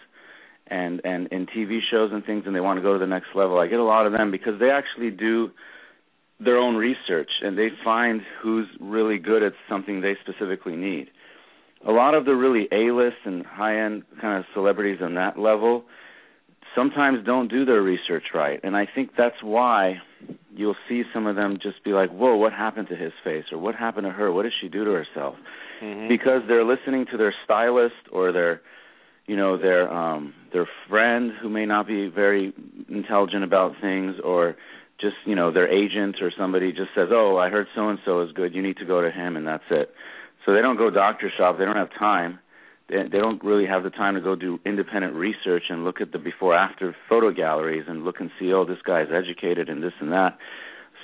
[0.70, 3.28] and and in TV shows and things, and they want to go to the next
[3.34, 3.58] level.
[3.58, 5.50] I get a lot of them because they actually do
[6.40, 11.08] their own research and they find who's really good at something they specifically need.
[11.86, 15.84] A lot of the really A-list and high-end kind of celebrities on that level
[16.74, 20.00] sometimes don't do their research right, and I think that's why
[20.54, 23.58] you'll see some of them just be like, "Whoa, what happened to his face?" or
[23.58, 24.32] "What happened to her?
[24.32, 25.36] What did she do to herself?"
[25.80, 26.08] Mm-hmm.
[26.08, 28.60] Because they're listening to their stylist or their,
[29.28, 32.52] you know, their um their friend who may not be very
[32.88, 34.56] intelligent about things, or
[35.00, 38.22] just you know their agent or somebody just says, "Oh, I heard so and so
[38.22, 38.54] is good.
[38.54, 39.94] You need to go to him," and that's it.
[40.44, 41.58] So they don't go doctor shop.
[41.58, 42.40] They don't have time
[42.88, 46.12] they, they don't really have the time to go do independent research and look at
[46.12, 49.92] the before after photo galleries and look and see oh this guy's educated and this
[50.00, 50.38] and that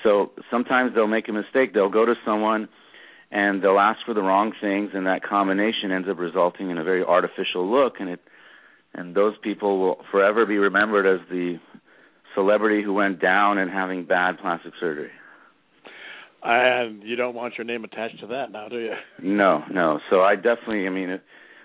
[0.03, 2.69] so sometimes they'll make a mistake they'll go to someone
[3.35, 6.85] and they'll ask for the wrong things and that combination ends up resulting in a
[6.85, 8.21] very artificial look and it
[8.95, 11.59] and those people will forever be remembered as the
[12.35, 15.11] celebrity who went down and having bad plastic surgery.
[16.45, 18.95] And you don't want your name attached to that now do you?
[19.21, 19.99] No no.
[20.09, 21.23] So i definitely i mean it,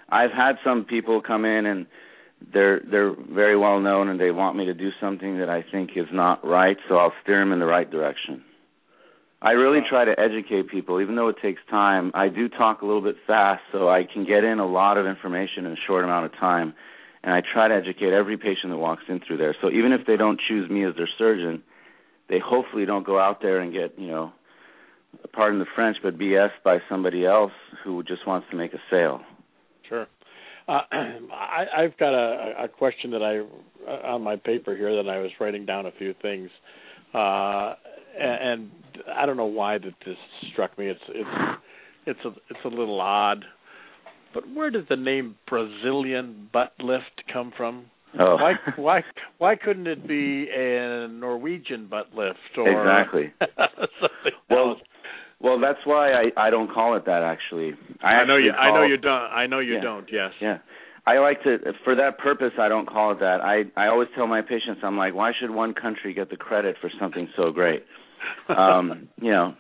[0.10, 1.86] I've had some people come in and
[2.52, 5.92] they're they're very well known and they want me to do something that I think
[5.96, 8.44] is not right, so I'll steer them in the right direction.
[9.42, 12.12] I really try to educate people, even though it takes time.
[12.14, 15.06] I do talk a little bit fast, so I can get in a lot of
[15.06, 16.74] information in a short amount of time.
[17.24, 19.56] And I try to educate every patient that walks in through there.
[19.62, 21.64] So even if they don't choose me as their surgeon,
[22.28, 24.32] they hopefully don't go out there and get, you know,
[25.34, 27.52] pardon the French, but BS by somebody else
[27.84, 29.22] who just wants to make a sale.
[29.88, 30.08] Sure.
[30.68, 33.40] Uh, I, I've got a, a question that I
[33.90, 36.50] uh, on my paper here that I was writing down a few things,
[37.14, 37.74] uh,
[38.18, 38.72] and, and
[39.16, 40.18] I don't know why that this
[40.52, 40.88] struck me.
[40.88, 41.30] It's it's
[42.06, 43.46] it's a it's a little odd,
[44.34, 47.86] but where did the name Brazilian butt lift come from?
[48.18, 48.38] Oh.
[48.38, 49.04] why why
[49.38, 53.34] why couldn't it be a Norwegian butt lift or exactly?
[54.50, 54.80] well, else?
[55.42, 57.74] Well, that's why I I don't call it that actually.
[58.04, 58.52] I, I know you.
[58.52, 59.12] Call, I know you don't.
[59.12, 60.08] I know you yeah, don't.
[60.12, 60.32] Yes.
[60.42, 60.58] Yeah.
[61.10, 63.42] I like to for that purpose I don't call it that.
[63.42, 66.76] I I always tell my patients I'm like why should one country get the credit
[66.80, 67.84] for something so great?
[68.50, 69.56] um, you know,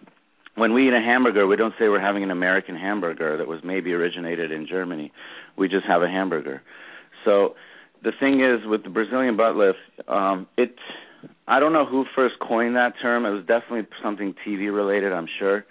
[0.55, 3.61] when we eat a hamburger, we don't say we're having an American hamburger that was
[3.63, 5.11] maybe originated in Germany.
[5.57, 6.61] We just have a hamburger.
[7.25, 7.55] So
[8.03, 10.75] the thing is with the Brazilian butt lift, um, it
[11.47, 13.25] I don't know who first coined that term.
[13.25, 15.65] It was definitely something TV related, I'm sure.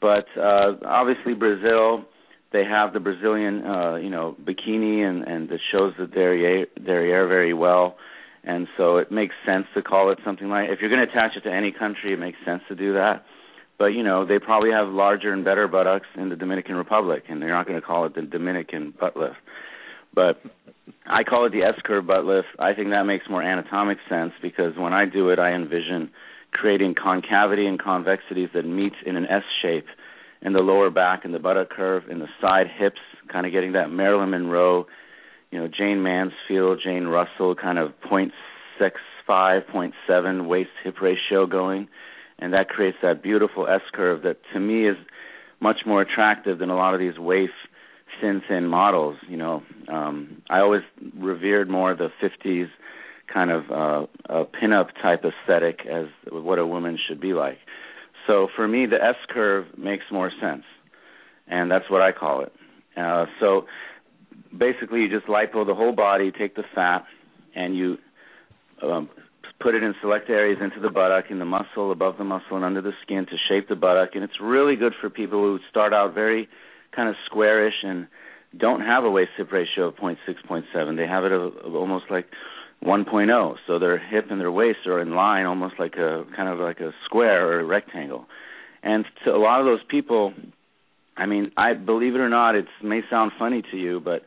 [0.00, 2.06] But uh obviously Brazil,
[2.52, 7.28] they have the Brazilian uh, you know, bikini and and it shows the derriere derriere
[7.28, 7.96] very well.
[8.42, 11.36] And so it makes sense to call it something like if you're going to attach
[11.36, 13.24] it to any country, it makes sense to do that.
[13.78, 17.40] But you know, they probably have larger and better buttocks in the Dominican Republic and
[17.40, 19.36] they're not going to call it the Dominican butt lift.
[20.14, 20.40] But
[21.06, 22.48] I call it the S curve butt lift.
[22.58, 26.10] I think that makes more anatomic sense because when I do it, I envision
[26.52, 29.86] creating concavity and convexities that meet in an S shape
[30.42, 33.72] in the lower back and the buttock curve, in the side hips, kind of getting
[33.72, 34.86] that Marilyn Monroe,
[35.50, 38.32] you know, Jayne Mansfield, Jane Russell kind of point
[38.78, 41.88] six five, point seven waist hip ratio going,
[42.38, 44.96] and that creates that beautiful S curve that to me is
[45.60, 47.50] much more attractive than a lot of these waif
[48.20, 49.16] thin thin models.
[49.28, 50.82] You know, um, I always
[51.18, 52.68] revered more the 50s
[53.32, 57.58] kind of uh, a pinup type aesthetic as what a woman should be like.
[58.30, 60.62] So for me, the S curve makes more sense,
[61.48, 62.52] and that's what I call it.
[62.96, 63.66] Uh, so
[64.56, 67.04] basically, you just lipo the whole body, take the fat,
[67.56, 67.98] and you
[68.84, 69.10] um,
[69.58, 72.64] put it in select areas into the buttock, in the muscle, above the muscle, and
[72.64, 74.10] under the skin to shape the buttock.
[74.14, 76.48] And it's really good for people who start out very
[76.94, 78.06] kind of squarish and
[78.56, 80.16] don't have a waist hip ratio of 0.6,
[80.48, 80.96] 0.7.
[80.96, 82.26] They have it of, of almost like
[82.84, 83.54] 1.0.
[83.66, 86.80] So their hip and their waist are in line, almost like a kind of like
[86.80, 88.26] a square or a rectangle.
[88.82, 90.32] And to a lot of those people,
[91.16, 94.22] I mean, I believe it or not, it may sound funny to you, but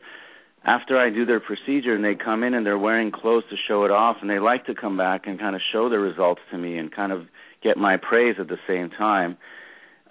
[0.64, 3.84] after I do their procedure and they come in and they're wearing clothes to show
[3.84, 6.58] it off, and they like to come back and kind of show the results to
[6.58, 7.26] me and kind of
[7.62, 9.36] get my praise at the same time.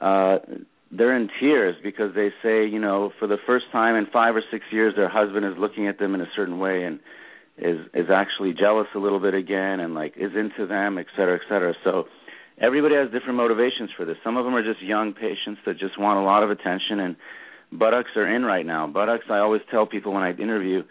[0.02, 0.40] Uh,
[0.92, 4.44] they're in tears because they say, you know, for the first time in five or
[4.52, 7.00] six years, their husband is looking at them in a certain way and
[7.58, 11.36] is is actually jealous a little bit again and like is into them, et cetera,
[11.36, 11.74] et cetera.
[11.84, 12.08] So
[12.60, 14.18] everybody has different motivations for this.
[14.24, 17.16] Some of them are just young patients that just want a lot of attention and
[17.72, 18.88] buttocks are in right now.
[18.88, 20.84] Buttocks, I always tell people when I interview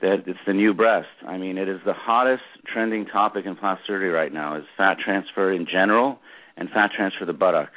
[0.00, 1.08] that it's the new breast.
[1.26, 2.42] I mean, it is the hottest
[2.72, 6.20] trending topic in plastic surgery right now is fat transfer in general
[6.56, 7.70] and fat transfer the buttock.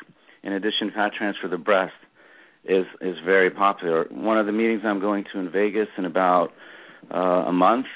[0.44, 1.94] In addition, fat transfer the breast
[2.64, 4.06] is is very popular.
[4.10, 6.52] One of the meetings I'm going to in Vegas in about
[7.14, 7.88] uh, a month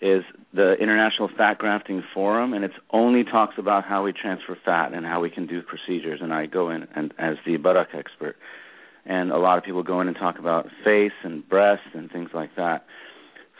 [0.00, 0.22] is
[0.52, 5.04] the International Fat Grafting Forum, and it only talks about how we transfer fat and
[5.04, 6.20] how we can do procedures.
[6.22, 8.36] And I go in and as the buttock expert,
[9.04, 12.30] and a lot of people go in and talk about face and breast and things
[12.32, 12.86] like that.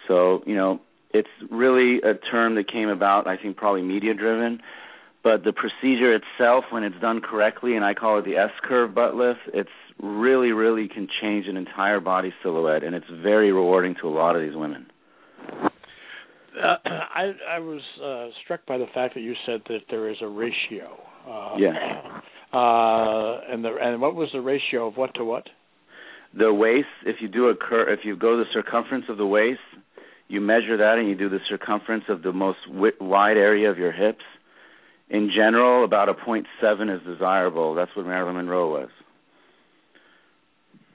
[0.06, 0.80] So you know,
[1.10, 4.60] it's really a term that came about, I think, probably media driven.
[5.24, 8.94] But the procedure itself, when it's done correctly, and I call it the S curve
[8.94, 9.68] butt lift, it's
[10.00, 14.36] really, really can change an entire body silhouette, and it's very rewarding to a lot
[14.36, 14.86] of these women.
[16.62, 20.16] Uh, I I was uh, struck by the fact that you said that there is
[20.22, 20.96] a ratio.
[21.28, 22.20] Uh, yeah.
[22.50, 25.46] Uh, and the and what was the ratio of what to what?
[26.32, 26.86] The waist.
[27.04, 29.60] If you do a cur, if you go the circumference of the waist,
[30.28, 33.76] you measure that, and you do the circumference of the most wi- wide area of
[33.76, 34.24] your hips.
[35.10, 37.74] In general, about a point seven is desirable.
[37.74, 38.88] That's what Marilyn Monroe was.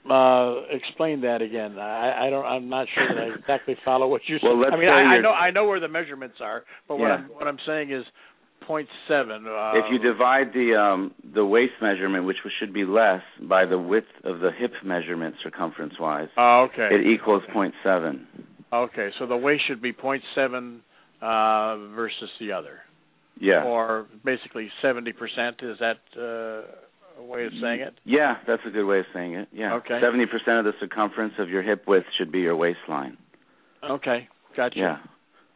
[0.09, 1.79] Uh, explain that again.
[1.79, 2.45] I, I don't.
[2.45, 4.47] I'm not sure that I exactly follow what you said.
[4.47, 7.07] Well, let's I mean, I, I know I know where the measurements are, but what
[7.07, 7.13] Yeah.
[7.15, 8.03] I'm what I'm saying is
[8.67, 9.45] point seven.
[9.47, 13.77] Uh, if you divide the um, the waist measurement, which should be less, by the
[13.79, 16.89] width of the hip measurement circumference wise, Oh, okay.
[16.93, 18.27] it equals point seven.
[18.73, 20.81] Okay, so the waist should be point seven
[21.21, 22.79] uh, versus the other,
[23.39, 23.63] Yeah.
[23.63, 25.57] or basically seventy percent.
[25.61, 26.67] Is that uh,
[27.19, 27.93] a way of saying it?
[28.05, 29.47] Yeah, that's a good way of saying it.
[29.51, 29.75] Yeah.
[29.75, 29.99] Okay.
[30.01, 33.17] Seventy percent of the circumference of your hip width should be your waistline.
[33.83, 34.79] Okay, gotcha.
[34.79, 34.97] Yeah.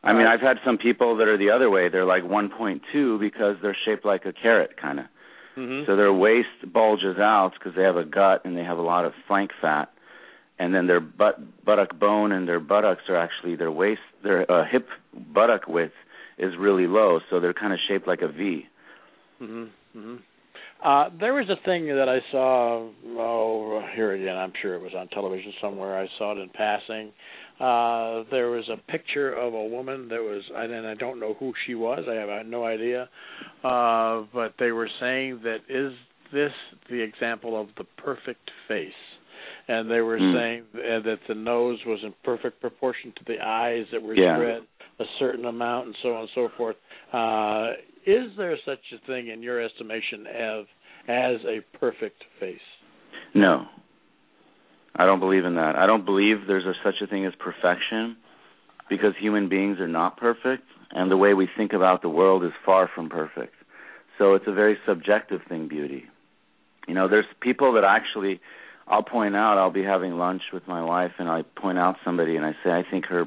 [0.04, 0.28] I mean.
[0.28, 1.90] I've had some people that are the other way.
[1.90, 5.06] They're like 1.2 because they're shaped like a carrot, kind of.
[5.56, 8.82] hmm So their waist bulges out because they have a gut and they have a
[8.82, 9.90] lot of flank fat,
[10.60, 14.66] and then their butt buttock bone and their buttocks are actually their waist their uh,
[14.70, 14.88] hip
[15.34, 15.94] buttock width
[16.38, 18.66] is really low, so they're kind of shaped like a V.
[19.40, 20.16] hmm hmm
[20.84, 22.90] Uh, there was a thing that I saw.
[23.18, 24.36] Oh, here again.
[24.36, 26.00] I'm sure it was on television somewhere.
[26.00, 27.12] I saw it in passing.
[27.60, 31.54] Uh, there was a picture of a woman that was, and I don't know who
[31.66, 32.04] she was.
[32.08, 33.10] I have no idea.
[33.64, 35.94] Uh, but they were saying that is
[36.32, 36.52] this
[36.90, 38.92] the example of the perfect face
[39.68, 40.34] and they were Mm.
[40.34, 44.36] saying uh, that the nose was in perfect proportion to the eyes that were Yeah.
[44.36, 44.64] spread
[45.00, 46.76] a certain amount, and so on and so forth.
[47.12, 47.74] Uh,
[48.08, 50.66] is there such a thing, in your estimation, as
[51.08, 52.58] as a perfect face?
[53.36, 53.66] No.
[54.96, 55.76] I don't believe in that.
[55.76, 58.18] I don't believe there's a, such a thing as perfection
[58.90, 62.52] because human beings are not perfect and the way we think about the world is
[62.66, 63.54] far from perfect.
[64.18, 66.06] So it's a very subjective thing, beauty.
[66.88, 68.40] You know, there's people that actually
[68.88, 72.36] I'll point out I'll be having lunch with my wife and I point out somebody
[72.36, 73.26] and I say I think her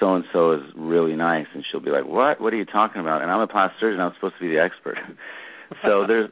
[0.00, 2.40] so and so is really nice and she'll be like, "What?
[2.40, 4.60] What are you talking about?" And I'm a plastic surgeon, I'm supposed to be the
[4.60, 4.98] expert.
[5.82, 6.30] so there's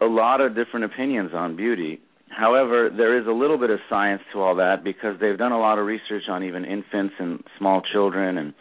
[0.00, 2.00] a lot of different opinions on beauty.
[2.28, 5.58] However, there is a little bit of science to all that because they've done a
[5.58, 8.52] lot of research on even infants and small children and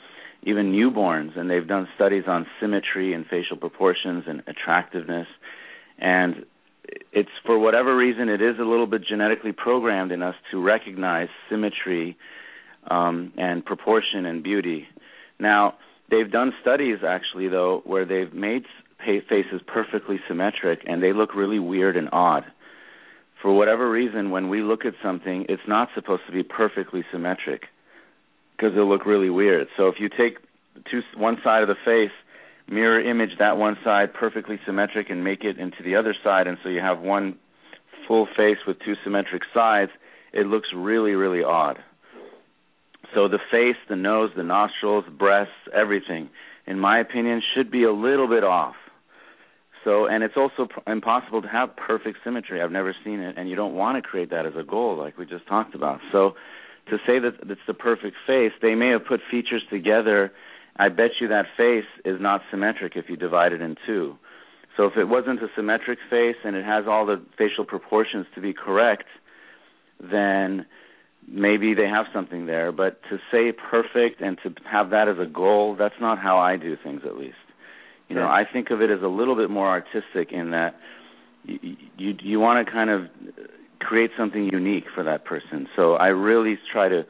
[0.44, 5.28] even newborns and they've done studies on symmetry and facial proportions and attractiveness
[5.98, 6.46] and
[7.12, 11.30] it's for whatever reason it is a little bit genetically programmed in us to recognize
[11.50, 12.16] symmetry
[12.90, 14.88] um, and proportion and beauty.
[15.40, 15.76] Now,
[16.10, 18.64] they've done studies actually though where they've made
[19.06, 22.44] faces perfectly symmetric and they look really weird and odd.
[23.42, 27.64] For whatever reason, when we look at something, it's not supposed to be perfectly symmetric
[28.56, 29.68] because it'll look really weird.
[29.78, 30.40] So if you take
[30.90, 32.16] two one side of the face,
[32.68, 36.58] mirror image that one side perfectly symmetric and make it into the other side and
[36.64, 37.38] so you have one
[38.08, 39.92] full face with two symmetric sides,
[40.34, 41.78] it looks really really odd.
[43.14, 46.30] So the face, the nose, the nostrils, breasts, everything,
[46.66, 48.76] in my opinion, should be a little bit off.
[49.84, 52.62] So, and it's also impossible to have perfect symmetry.
[52.62, 55.18] I've never seen it, and you don't want to create that as a goal, like
[55.18, 56.00] we just talked about.
[56.12, 56.34] So,
[56.90, 60.32] to say that it's the perfect face, they may have put features together.
[60.76, 64.18] I bet you that face is not symmetric if you divide it in two.
[64.76, 68.42] So, if it wasn't a symmetric face and it has all the facial proportions to
[68.42, 69.06] be correct,
[70.00, 70.66] then
[71.28, 72.72] maybe they have something there.
[72.72, 76.58] But to say perfect and to have that as a goal, that's not how I
[76.58, 77.36] do things, at least.
[78.08, 80.76] You know, I think of it as a little bit more artistic in that
[81.44, 83.08] you you, you want to kind of
[83.80, 85.68] create something unique for that person.
[85.76, 87.06] So I really try to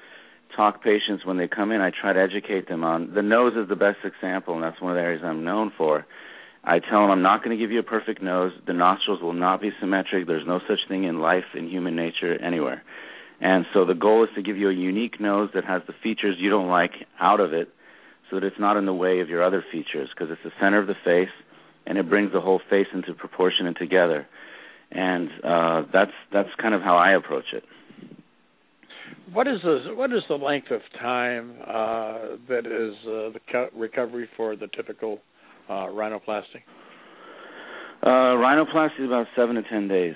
[0.56, 1.82] talk patients when they come in.
[1.82, 4.92] I try to educate them on the nose is the best example, and that's one
[4.92, 6.06] of the areas I'm known for.
[6.64, 8.52] I tell them I'm not going to give you a perfect nose.
[8.66, 10.26] The nostrils will not be symmetric.
[10.28, 12.84] There's no such thing in life, in human nature, anywhere.
[13.42, 16.36] And so the goal is to give you a unique nose that has the features
[16.40, 17.70] you don't like out of it
[18.30, 20.80] so that it's not in the way of your other features because it's the center
[20.80, 21.30] of the face
[21.86, 24.26] and it brings the whole face into proportion and together.
[24.92, 27.64] And uh that's that's kind of how I approach it.
[29.34, 33.70] What is the what is the length of time uh, that is uh, the co-
[33.76, 35.20] recovery for the typical
[35.68, 36.62] uh, rhinoplasty?
[38.02, 40.16] Uh rhinoplasty is about 7 to 10 days.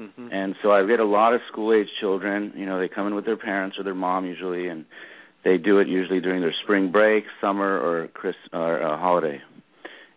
[0.00, 0.28] Mm-hmm.
[0.32, 2.52] And so I get a lot of school age children.
[2.56, 4.86] You know, they come in with their parents or their mom usually, and
[5.44, 9.40] they do it usually during their spring break, summer, or Chris or uh, holiday.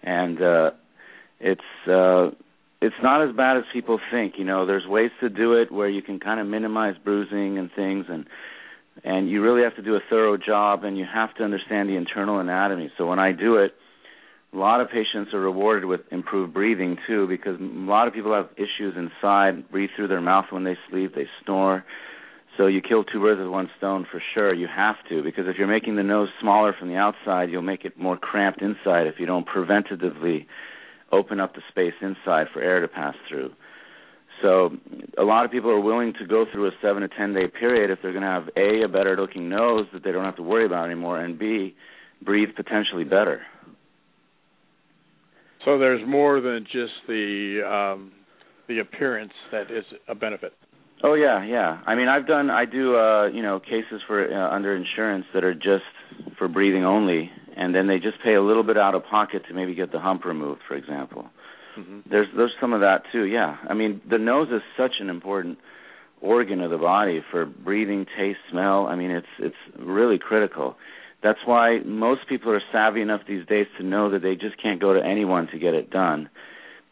[0.01, 0.71] And uh,
[1.39, 2.31] it's uh,
[2.81, 4.35] it's not as bad as people think.
[4.37, 7.69] You know, there's ways to do it where you can kind of minimize bruising and
[7.75, 8.25] things, and
[9.03, 11.95] and you really have to do a thorough job, and you have to understand the
[11.95, 12.91] internal anatomy.
[12.97, 13.73] So when I do it,
[14.53, 18.33] a lot of patients are rewarded with improved breathing too because a lot of people
[18.33, 21.83] have issues inside breathe through their mouth when they sleep they snore.
[22.57, 24.53] So you kill two birds with one stone for sure.
[24.53, 27.83] You have to because if you're making the nose smaller from the outside you'll make
[27.83, 30.45] it more cramped inside if you don't preventatively
[31.11, 33.51] open up the space inside for air to pass through.
[34.43, 34.71] So
[35.17, 37.89] a lot of people are willing to go through a 7 to 10 day period
[37.89, 40.43] if they're going to have a a better looking nose that they don't have to
[40.43, 41.73] worry about anymore and b
[42.21, 43.41] breathe potentially better
[45.65, 48.11] So there's more than just the um,
[48.67, 50.53] the appearance that is a benefit.
[51.03, 51.81] Oh yeah, yeah.
[51.85, 55.43] I mean, I've done I do uh, you know, cases for uh, under insurance that
[55.43, 55.83] are just
[56.37, 59.53] for breathing only and then they just pay a little bit out of pocket to
[59.53, 61.27] maybe get the hump removed, for example.
[61.77, 62.09] Mm-hmm.
[62.09, 63.23] There's there's some of that too.
[63.25, 63.57] Yeah.
[63.67, 65.57] I mean, the nose is such an important
[66.21, 68.85] organ of the body for breathing, taste, smell.
[68.87, 70.75] I mean, it's it's really critical.
[71.23, 74.81] That's why most people are savvy enough these days to know that they just can't
[74.81, 76.29] go to anyone to get it done.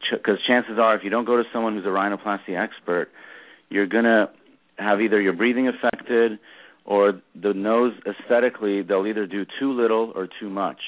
[0.10, 3.10] Because Ch- chances are, if you don't go to someone who's a rhinoplasty expert,
[3.70, 4.30] you're gonna
[4.78, 6.40] have either your breathing affected,
[6.86, 10.80] or the nose aesthetically they'll either do too little or too much.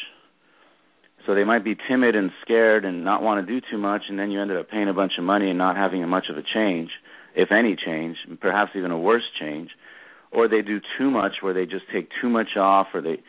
[1.25, 4.17] So they might be timid and scared and not want to do too much, and
[4.17, 6.41] then you ended up paying a bunch of money and not having much of a
[6.41, 6.91] change,
[7.35, 9.69] if any change, perhaps even a worse change
[10.33, 13.21] or they do too much where they just take too much off or they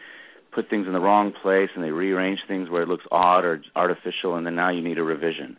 [0.52, 3.62] put things in the wrong place and they rearrange things where it looks odd or
[3.76, 5.56] artificial and then now you need a revision.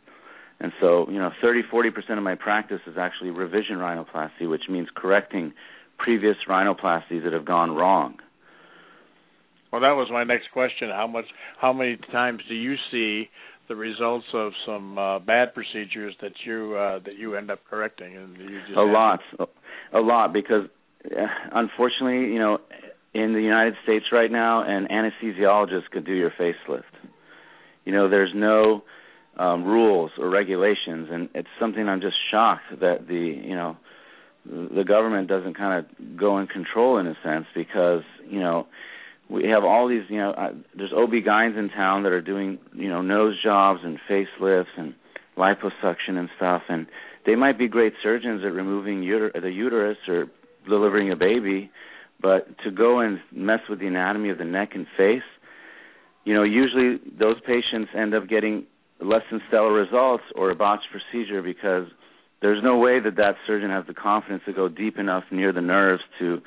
[0.59, 4.87] And so, you know, 30, 40% of my practice is actually revision rhinoplasty, which means
[4.95, 5.53] correcting
[5.97, 8.15] previous rhinoplasties that have gone wrong.
[9.71, 10.89] Well, that was my next question.
[10.89, 11.25] How much,
[11.59, 13.29] how many times do you see
[13.67, 18.15] the results of some uh, bad procedures that you uh, that you end up correcting?
[18.15, 19.19] And you just a lot,
[19.93, 20.69] a lot, because
[21.51, 22.59] unfortunately, you know,
[23.13, 26.83] in the United States right now, an anesthesiologist could do your facelift.
[27.85, 28.83] You know, there's no
[29.37, 33.77] um, rules or regulations, and it's something I'm just shocked that the you know
[34.45, 38.67] the government doesn't kind of go in control in a sense because you know
[39.29, 42.89] we have all these you know uh, there's OB-GYNs in town that are doing you
[42.89, 44.93] know nose jobs and facelifts and
[45.37, 46.87] liposuction and stuff and
[47.25, 50.27] they might be great surgeons at removing uter- the uterus or
[50.67, 51.71] delivering a baby
[52.21, 55.23] but to go and mess with the anatomy of the neck and face
[56.23, 58.65] you know usually those patients end up getting
[59.01, 61.87] less than stellar results or a botched procedure because
[62.41, 65.61] there's no way that that surgeon has the confidence to go deep enough near the
[65.61, 66.41] nerves to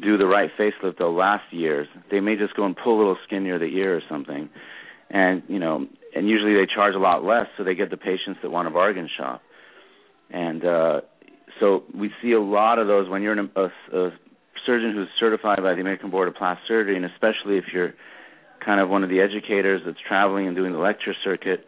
[0.00, 1.86] do the right facelift they'll last years.
[2.10, 4.48] They may just go and pull a little skin near the ear or something.
[5.10, 8.38] And, you know, and usually they charge a lot less so they get the patients
[8.42, 9.42] that want a bargain shop.
[10.30, 11.00] And uh
[11.60, 14.10] so we see a lot of those when you're a, a, a
[14.66, 17.94] surgeon who's certified by the American Board of Plastic Surgery and especially if you're
[18.64, 21.64] kind of one of the educators that's traveling and doing the lecture circuit,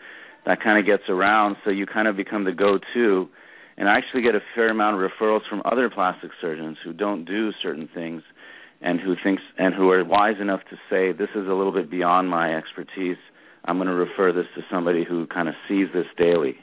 [0.47, 3.29] that kind of gets around so you kind of become the go-to
[3.77, 7.25] and I actually get a fair amount of referrals from other plastic surgeons who don't
[7.25, 8.23] do certain things
[8.81, 11.91] and who thinks and who are wise enough to say this is a little bit
[11.91, 13.17] beyond my expertise.
[13.65, 16.57] I'm going to refer this to somebody who kind of sees this daily.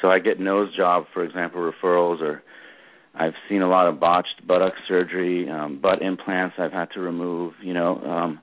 [0.00, 2.42] So I get nose job, for example, referrals, or
[3.14, 7.54] I've seen a lot of botched buttock surgery, um, butt implants I've had to remove.
[7.62, 8.40] You know, um,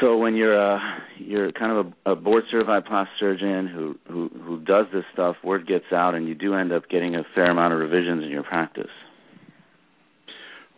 [0.00, 0.80] so when you're a
[1.18, 5.36] you're kind of a, a board certified plastic surgeon who who who does this stuff,
[5.44, 8.30] word gets out, and you do end up getting a fair amount of revisions in
[8.30, 8.90] your practice.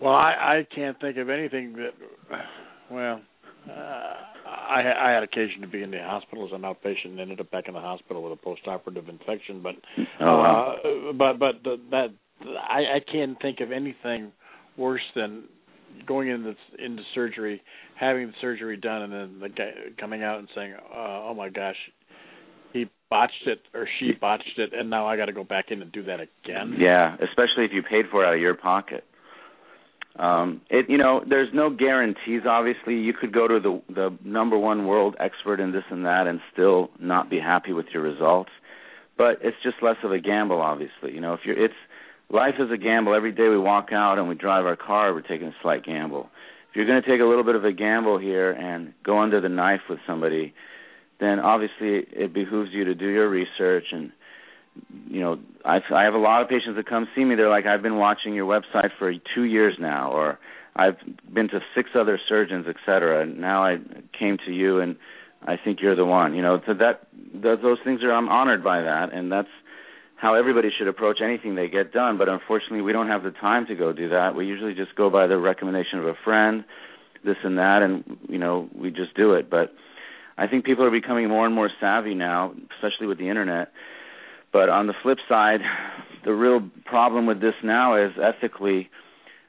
[0.00, 1.92] Well, I I can't think of anything that.
[2.90, 3.20] Well,
[3.70, 4.14] uh,
[4.46, 7.50] I I had occasion to be in the hospital as an outpatient, and ended up
[7.50, 9.62] back in the hospital with a postoperative infection.
[9.62, 9.74] But
[10.20, 10.76] oh, wow.
[10.84, 12.08] uh, but but the, that
[12.44, 14.32] I I can't think of anything
[14.76, 15.44] worse than
[16.06, 17.62] going into into surgery,
[17.98, 21.48] having the surgery done, and then the guy coming out and saying, uh, "Oh my
[21.48, 21.76] gosh,
[22.72, 25.82] he botched it or she botched it, and now I got to go back in
[25.82, 29.04] and do that again." Yeah, especially if you paid for it out of your pocket.
[30.18, 32.42] Um, it you know, there's no guarantees.
[32.48, 36.26] Obviously, you could go to the the number one world expert in this and that,
[36.26, 38.50] and still not be happy with your results.
[39.18, 41.12] But it's just less of a gamble, obviously.
[41.12, 41.74] You know, if you're it's
[42.30, 43.14] life is a gamble.
[43.14, 46.28] Every day we walk out and we drive our car, we're taking a slight gamble.
[46.70, 49.40] If you're going to take a little bit of a gamble here and go under
[49.40, 50.54] the knife with somebody,
[51.20, 54.12] then obviously it behooves you to do your research and
[55.08, 57.66] you know I I have a lot of patients that come see me they're like
[57.66, 60.38] I've been watching your website for 2 years now or
[60.74, 60.96] I've
[61.32, 63.78] been to six other surgeons etc and now I
[64.18, 64.96] came to you and
[65.46, 68.82] I think you're the one you know so that those things are I'm honored by
[68.82, 69.48] that and that's
[70.16, 73.66] how everybody should approach anything they get done, but unfortunately we don't have the time
[73.66, 74.34] to go do that.
[74.34, 76.64] We usually just go by the recommendation of a friend,
[77.24, 79.50] this and that, and you know we just do it.
[79.50, 79.74] But
[80.38, 83.72] I think people are becoming more and more savvy now, especially with the internet.
[84.56, 85.60] But on the flip side,
[86.24, 88.88] the real problem with this now is ethically,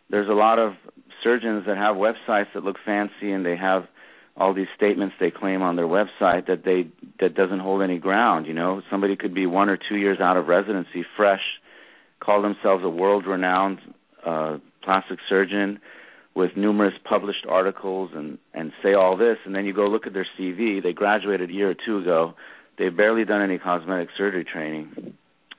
[0.10, 0.74] there's a lot of
[1.24, 3.84] surgeons that have websites that look fancy and they have
[4.36, 6.89] all these statements they claim on their website that they
[7.22, 8.82] that doesn't hold any ground you know?
[8.91, 11.41] Somebody could be one or two years out of residency fresh
[12.20, 13.80] call themselves a world renowned
[14.26, 15.80] uh plastic surgeon
[16.36, 20.14] with numerous published articles and and say all this and then you go look at
[20.14, 22.36] their CV they graduated a year or two ago
[22.78, 25.13] they've barely done any cosmetic surgery training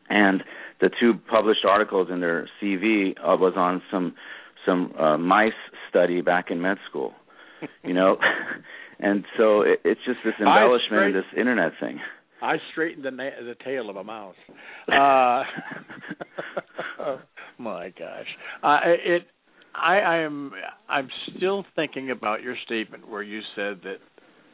[0.09, 0.43] and
[0.81, 4.15] the two published articles in their CV uh, was on some
[4.67, 5.53] some uh, mice
[5.89, 7.15] study back in med school
[7.85, 8.17] you know,
[8.99, 12.01] and so it, it's just this embellishment of this internet thing.
[12.41, 14.37] I straightened the na- the tail of a mouse.
[14.89, 15.43] Uh,
[17.59, 18.27] my gosh,
[18.63, 19.23] uh, it.
[19.75, 20.53] I, I am.
[20.89, 23.99] I'm still thinking about your statement where you said that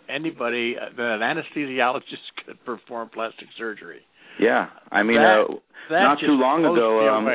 [0.09, 4.01] anybody, uh, that an anesthesiologist could perform plastic surgery.
[4.39, 5.55] Yeah, I mean, that, uh,
[5.91, 7.09] that not too long ago.
[7.09, 7.27] Um,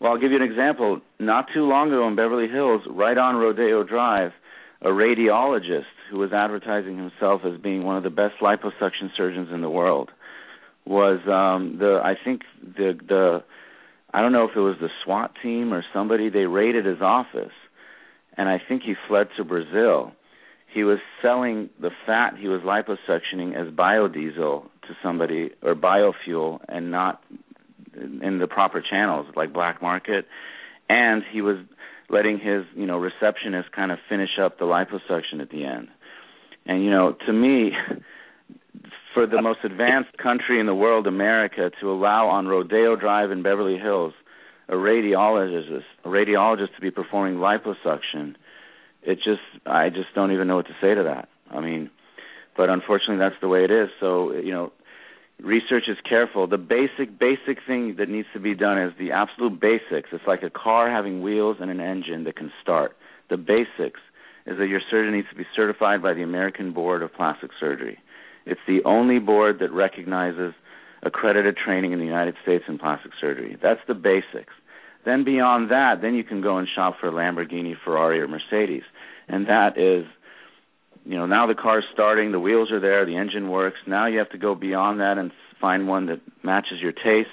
[0.00, 1.00] well, I'll give you an example.
[1.18, 4.30] Not too long ago in Beverly Hills, right on Rodeo Drive,
[4.82, 9.60] a radiologist who was advertising himself as being one of the best liposuction surgeons in
[9.60, 10.10] the world
[10.86, 13.42] was um the I think the the
[14.12, 17.52] I don't know if it was the SWAT team or somebody they raided his office
[18.36, 20.12] and I think he fled to Brazil
[20.72, 26.90] he was selling the fat he was liposuctioning as biodiesel to somebody or biofuel and
[26.90, 27.22] not
[27.94, 30.26] in the proper channels like black market.
[30.88, 31.56] And he was
[32.10, 35.88] letting his you know receptionist kind of finish up the liposuction at the end.
[36.66, 37.72] And you know to me
[39.14, 43.42] for the most advanced country in the world america to allow on rodeo drive in
[43.42, 44.12] beverly hills
[44.68, 48.36] a radiologist a radiologist to be performing liposuction
[49.08, 51.90] it just i just don't even know what to say to that i mean
[52.56, 54.72] but unfortunately that's the way it is so you know
[55.42, 56.46] research is careful.
[56.46, 60.10] The basic basic thing that needs to be done is the absolute basics.
[60.12, 62.96] It's like a car having wheels and an engine that can start.
[63.30, 64.00] The basics
[64.46, 67.98] is that your surgeon needs to be certified by the American Board of Plastic Surgery.
[68.46, 70.54] It's the only board that recognizes
[71.02, 73.56] accredited training in the United States in plastic surgery.
[73.62, 74.54] That's the basics.
[75.04, 78.82] Then beyond that, then you can go and shop for Lamborghini, Ferrari, or Mercedes.
[79.28, 80.06] And that is
[81.04, 83.78] you know now the car's starting, the wheels are there, the engine works.
[83.86, 87.30] Now you have to go beyond that and find one that matches your taste.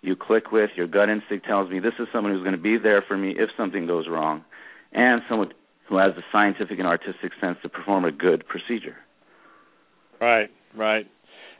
[0.00, 2.76] You click with your gut instinct tells me this is someone who's going to be
[2.76, 4.44] there for me if something goes wrong,
[4.92, 5.52] and someone
[5.88, 8.96] who has the scientific and artistic sense to perform a good procedure.
[10.20, 11.06] Right, right,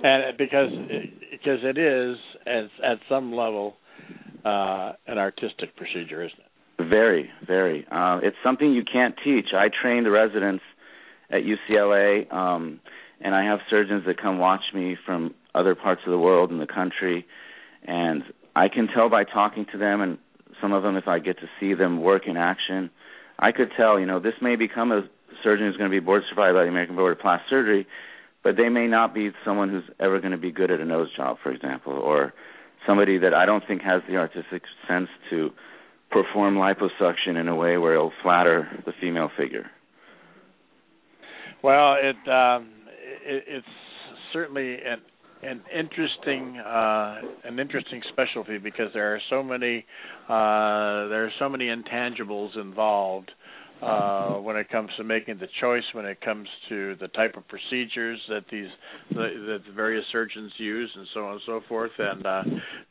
[0.03, 0.71] and because
[1.31, 2.17] because it is
[2.83, 3.77] at some level
[4.45, 6.89] uh, an artistic procedure, isn't it?
[6.89, 7.87] Very, very.
[7.91, 9.47] Uh, it's something you can't teach.
[9.55, 10.65] I train the residents
[11.31, 12.81] at UCLA, um,
[13.21, 16.61] and I have surgeons that come watch me from other parts of the world and
[16.61, 17.27] the country,
[17.85, 18.23] and
[18.57, 20.19] I can tell by talking to them, and
[20.61, 22.91] some of them, if I get to see them work in action,
[23.39, 25.03] I could tell, you know, this may become a
[25.43, 27.87] surgeon who's going to be board certified by the American Board of Plastic Surgery,
[28.45, 31.09] but they may not be someone who's ever going to be good at a nose
[31.17, 32.35] job, for example, or
[32.87, 35.51] somebody that I don't think has the artistic sense to
[36.11, 39.71] perform liposuction in a way where it'll flatter the female figure.
[41.63, 42.71] Well, it, um,
[43.25, 43.67] it it's
[44.33, 45.01] certainly an
[45.43, 49.85] an interesting uh, an interesting specialty because there are so many
[50.29, 53.31] uh, there are so many intangibles involved
[53.83, 57.43] uh, when it comes to making the choice, when it comes to the type of
[57.49, 58.69] procedures that these
[59.11, 61.91] the, that the various surgeons use, and so on and so forth.
[61.99, 62.43] And uh,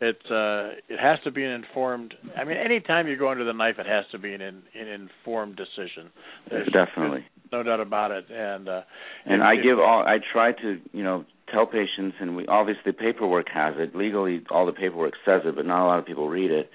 [0.01, 2.13] it uh, it has to be an informed.
[2.37, 5.55] I mean, anytime you go under the knife, it has to be an, an informed
[5.55, 6.11] decision.
[6.49, 8.25] There's Definitely, no doubt about it.
[8.29, 8.81] And uh,
[9.25, 10.03] and I give all.
[10.05, 14.43] I try to you know tell patients, and we obviously paperwork has it legally.
[14.49, 16.69] All the paperwork says it, but not a lot of people read it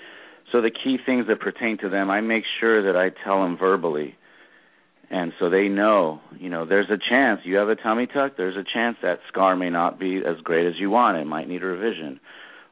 [0.52, 3.56] so the key things that pertain to them, I make sure that I tell them
[3.58, 4.16] verbally.
[5.10, 8.56] And so they know, you know, there's a chance you have a tummy tuck, there's
[8.56, 11.16] a chance that scar may not be as great as you want.
[11.18, 12.18] It might need a revision.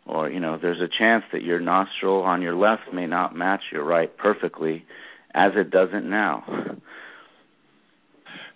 [0.06, 3.62] Or, you know, there's a chance that your nostril on your left may not match
[3.72, 4.84] your right perfectly
[5.32, 6.44] as it doesn't now.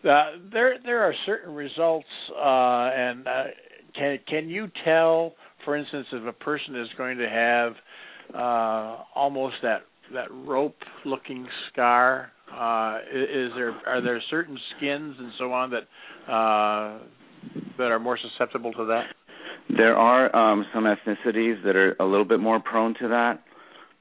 [0.05, 3.45] Uh, there there are certain results uh, and uh,
[3.97, 7.73] can can you tell for instance if a person is going to have
[8.35, 12.33] uh, almost that that rope looking scar.
[12.51, 16.99] Uh, is, there are there certain skins and so on that uh,
[17.77, 19.05] that are more susceptible to that?
[19.77, 23.43] There are um, some ethnicities that are a little bit more prone to that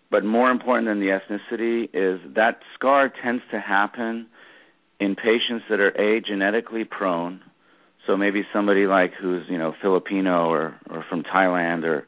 [0.10, 4.28] but more important than the ethnicity is that scar tends to happen
[5.00, 7.42] in patients that are a genetically prone.
[8.06, 12.08] So maybe somebody like who's you know filipino or or from thailand or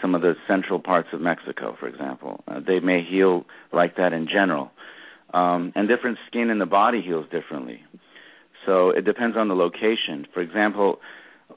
[0.00, 2.42] some of the central parts of Mexico, for example.
[2.46, 4.70] Uh, they may heal like that in general.
[5.32, 7.82] Um, and different skin in the body heals differently.
[8.64, 10.26] So it depends on the location.
[10.32, 11.00] For example,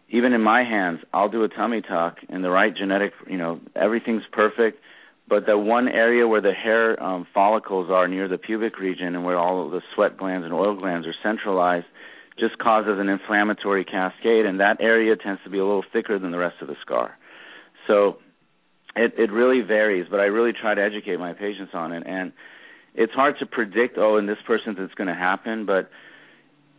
[0.10, 3.60] even in my hands, I'll do a tummy tuck in the right genetic, you know,
[3.76, 4.80] everything's perfect,
[5.28, 9.24] but the one area where the hair um, follicles are near the pubic region and
[9.24, 11.86] where all of the sweat glands and oil glands are centralized
[12.40, 16.32] just causes an inflammatory cascade, and that area tends to be a little thicker than
[16.32, 17.18] the rest of the scar.
[17.88, 18.18] So
[18.96, 22.04] it it really varies, but I really try to educate my patients on it.
[22.06, 22.34] And
[22.94, 23.98] it's hard to predict.
[23.98, 25.90] Oh, in this person it's going to happen, but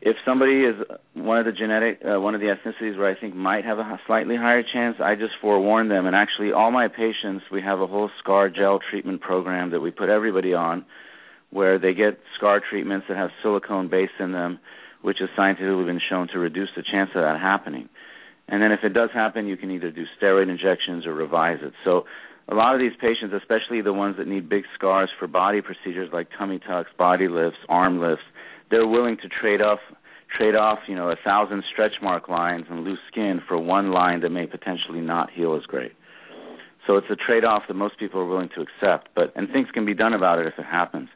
[0.05, 0.75] if somebody is
[1.15, 4.01] one of the genetic uh, one of the ethnicities where I think might have a
[4.07, 6.07] slightly higher chance, I just forewarn them.
[6.07, 9.93] And actually, all my patients, we have a whole scar gel treatment program that we
[9.93, 10.85] put everybody on,
[11.51, 14.59] where they get scar treatments that have silicone base in them,
[15.03, 17.89] which has scientifically been shown to reduce the chance of that happening.
[18.53, 21.73] And then if it does happen, you can either do steroid injections or revise it.
[21.85, 22.05] So
[22.49, 26.11] a lot of these patients, especially the ones that need big scars for body procedures
[26.13, 28.25] like tummy tucks, body lifts, arm lifts,
[28.71, 29.79] they're willing to trade off
[30.37, 34.21] trade off, you know, a thousand stretch mark lines and loose skin for one line
[34.21, 35.93] that may potentially not heal as great.
[36.87, 39.69] So it's a trade off that most people are willing to accept, but and things
[39.73, 41.09] can be done about it if it happens.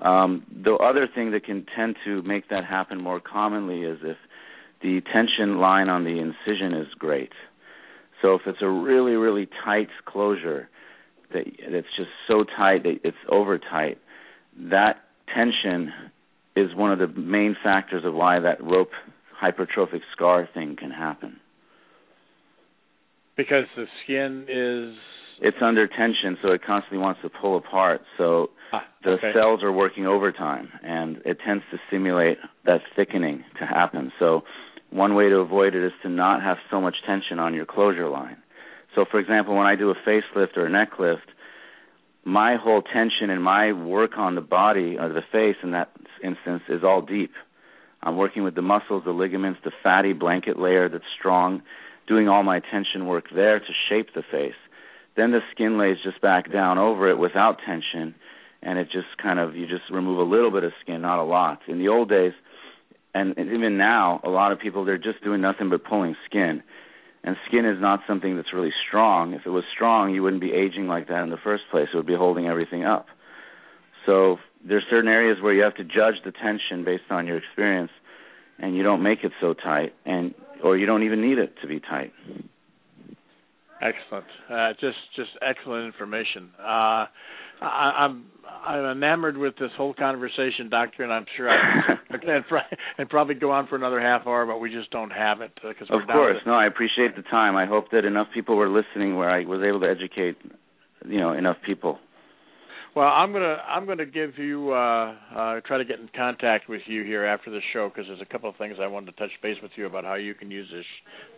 [0.00, 4.16] Um, the other thing that can tend to make that happen more commonly is if
[4.84, 7.32] the tension line on the incision is great.
[8.20, 10.68] So if it's a really really tight closure
[11.32, 13.98] that that's just so tight that it's over tight,
[14.70, 14.96] that
[15.34, 15.90] tension
[16.54, 18.92] is one of the main factors of why that rope
[19.42, 21.40] hypertrophic scar thing can happen.
[23.36, 24.96] Because the skin is
[25.40, 28.02] it's under tension, so it constantly wants to pull apart.
[28.18, 29.32] So ah, the okay.
[29.34, 34.12] cells are working overtime, and it tends to stimulate that thickening to happen.
[34.18, 34.42] So
[34.94, 38.08] one way to avoid it is to not have so much tension on your closure
[38.08, 38.36] line.
[38.94, 41.26] So, for example, when I do a facelift or a neck lift,
[42.24, 45.90] my whole tension and my work on the body or the face in that
[46.22, 47.32] instance is all deep.
[48.02, 51.62] I'm working with the muscles, the ligaments, the fatty blanket layer that's strong,
[52.06, 54.54] doing all my tension work there to shape the face.
[55.16, 58.14] Then the skin lays just back down over it without tension,
[58.62, 61.24] and it just kind of you just remove a little bit of skin, not a
[61.24, 61.60] lot.
[61.66, 62.32] In the old days,
[63.14, 66.62] and, even now, a lot of people they're just doing nothing but pulling skin.
[67.22, 69.32] And skin is not something that's really strong.
[69.32, 71.88] If it was strong, you wouldn't be aging like that in the first place.
[71.92, 73.06] It would be holding everything up.
[74.04, 77.92] So there's certain areas where you have to judge the tension based on your experience,
[78.58, 81.66] and you don't make it so tight, and or you don't even need it to
[81.66, 82.12] be tight.
[83.84, 84.24] Excellent.
[84.50, 86.50] Uh, just just excellent information.
[86.58, 87.06] Uh,
[87.60, 88.24] I, am
[88.66, 92.44] I'm, I'm enamored with this whole conversation, Doctor, and I'm sure I and,
[92.98, 95.88] and probably go on for another half hour, but we just don't have it because
[95.90, 96.38] uh, of course.
[96.46, 97.56] No, I appreciate the time.
[97.56, 100.36] I hope that enough people were listening where I was able to educate,
[101.06, 101.98] you know, enough people.
[102.94, 106.82] Well, I'm gonna I'm gonna give you uh, uh, try to get in contact with
[106.86, 109.32] you here after the show because there's a couple of things I wanted to touch
[109.42, 110.84] base with you about how you can use this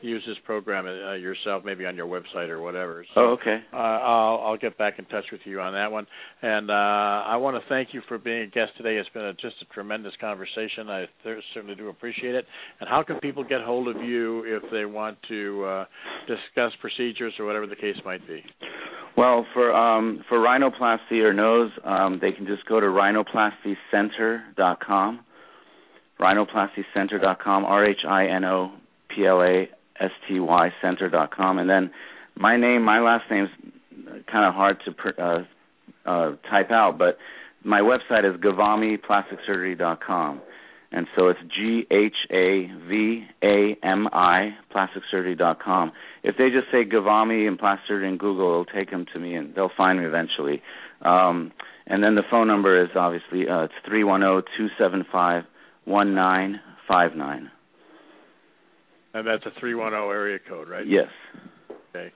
[0.03, 3.07] use this program uh, yourself, maybe on your website or whatever.
[3.15, 3.61] So, oh, okay.
[3.73, 6.07] Uh, I'll I'll get back in touch with you on that one,
[6.43, 8.97] and uh, I want to thank you for being a guest today.
[8.99, 10.91] It's been a, just a tremendous conversation.
[10.91, 12.45] I th- certainly do appreciate it.
[12.81, 15.85] And how can people get hold of you if they want to uh,
[16.27, 18.45] discuss procedures or whatever the case might be?
[19.17, 25.21] Well, for um, for rhinoplasty or nose, um, they can just go to rhinoplastycenter.com.
[26.19, 28.73] Rhinoplastycenter.com, R H I N O
[29.09, 29.69] P L A
[30.01, 31.91] S T Y center.com, and then
[32.39, 33.51] my name, my last name's
[34.31, 35.43] kind of hard to uh,
[36.07, 37.17] uh, type out, but
[37.65, 40.43] my website is ghavami.plasticsurgery.com.
[40.93, 45.93] And so it's G H A V A M I plasticsurgery.com.
[46.23, 49.35] If they just say Ghavami and plastic surgery in Google, it'll take them to me
[49.35, 50.63] and they'll find me eventually.
[51.03, 51.53] Um,
[51.87, 55.45] and then the phone number is obviously uh, it's three one zero two seven five
[55.85, 57.51] one nine five nine.
[59.15, 60.87] And that's a three one zero area code, right?
[60.87, 61.09] Yes.
[61.91, 62.13] Okay.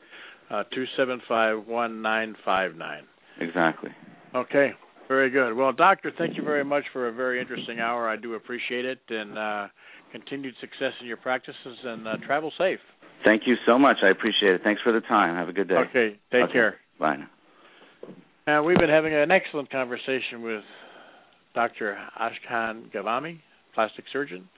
[0.51, 3.05] Uh, two seven five one nine five nine.
[3.41, 3.91] Exactly.
[4.35, 4.73] Okay.
[5.09, 5.55] Very good.
[5.55, 8.09] Well, doctor, thank you very much for a very interesting hour.
[8.09, 9.67] I do appreciate it, and uh,
[10.13, 12.79] continued success in your practices, and uh, travel safe.
[13.25, 13.99] Thank you so much.
[14.05, 14.61] I appreciate it.
[14.63, 15.35] Thanks for the time.
[15.35, 15.75] Have a good day.
[15.75, 16.17] Okay.
[16.31, 16.53] Take okay.
[16.53, 16.77] care.
[17.01, 17.17] Bye.
[17.17, 17.31] Now.
[18.51, 20.65] And we've been having an excellent conversation with
[21.55, 21.97] Dr.
[22.21, 23.39] Ashkan Ghavami,
[23.75, 24.49] plastic surgeon,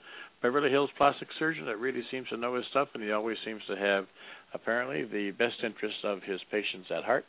[0.41, 3.61] Beverly Hills plastic surgeon that really seems to know his stuff, and he always seems
[3.69, 4.07] to have
[4.55, 7.27] apparently the best interests of his patients at heart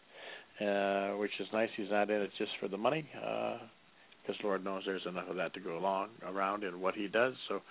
[0.62, 1.70] uh, which is nice.
[1.76, 5.36] He's not in it just for the money, because uh, Lord knows there's enough of
[5.36, 7.34] that to go along around in what he does.
[7.50, 7.62] So,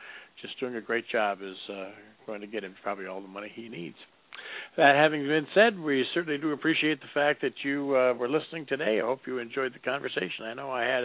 [0.42, 1.90] just doing a great job is uh,
[2.26, 3.96] going to get him probably all the money he needs.
[4.74, 8.64] That having been said, we certainly do appreciate the fact that you uh, were listening
[8.66, 9.00] today.
[9.02, 10.46] I hope you enjoyed the conversation.
[10.46, 11.04] I know I had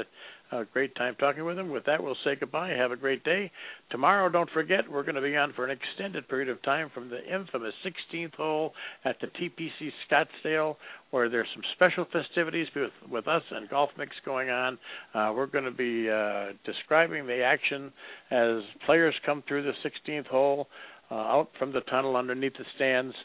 [0.54, 1.70] a great time talking with him.
[1.70, 2.70] With that, we'll say goodbye.
[2.70, 3.52] Have a great day.
[3.90, 7.10] Tomorrow, don't forget, we're going to be on for an extended period of time from
[7.10, 8.72] the infamous 16th hole
[9.04, 10.78] at the TPC Scottsdale,
[11.12, 14.78] where there's some special festivities with, with us and Golf Mix going on.
[15.14, 17.92] Uh, we're going to be uh, describing the action
[18.32, 20.70] as players come through the 16th hole
[21.12, 23.16] uh, out from the tunnel underneath the stands,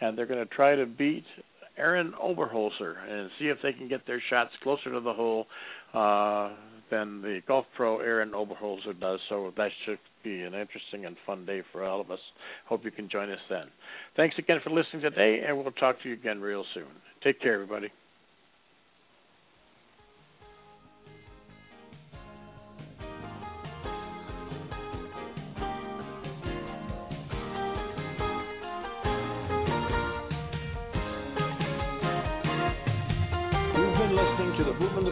[0.00, 1.24] and they're going to try to beat
[1.76, 5.46] Arron Oberholser and see if they can get their shots closer to the hole
[5.94, 6.50] uh,
[6.90, 9.20] than the golf pro Arron Oberholser does.
[9.28, 12.18] So that should be an interesting and fun day for all of us.
[12.66, 13.66] Hope you can join us then.
[14.16, 16.84] Thanks again for listening today, and we'll talk to you again real soon.
[17.22, 17.90] Take care, everybody.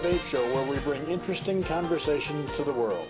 [0.02, 3.08] Babe Show, where we bring interesting conversation to the world.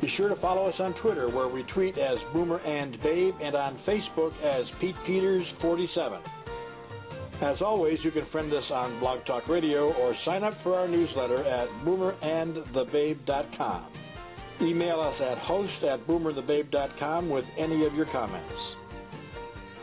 [0.00, 3.54] Be sure to follow us on Twitter, where we tweet as Boomer and Babe, and
[3.54, 6.20] on Facebook as Pete Peters 47.
[7.42, 10.88] As always, you can friend us on Blog Talk Radio or sign up for our
[10.88, 13.86] newsletter at boomerandthebabe.com.
[14.62, 18.54] Email us at host at boomerthebabe.com with any of your comments.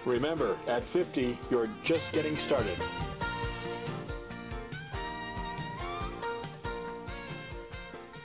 [0.06, 2.78] Remember, at 50, you're just getting started.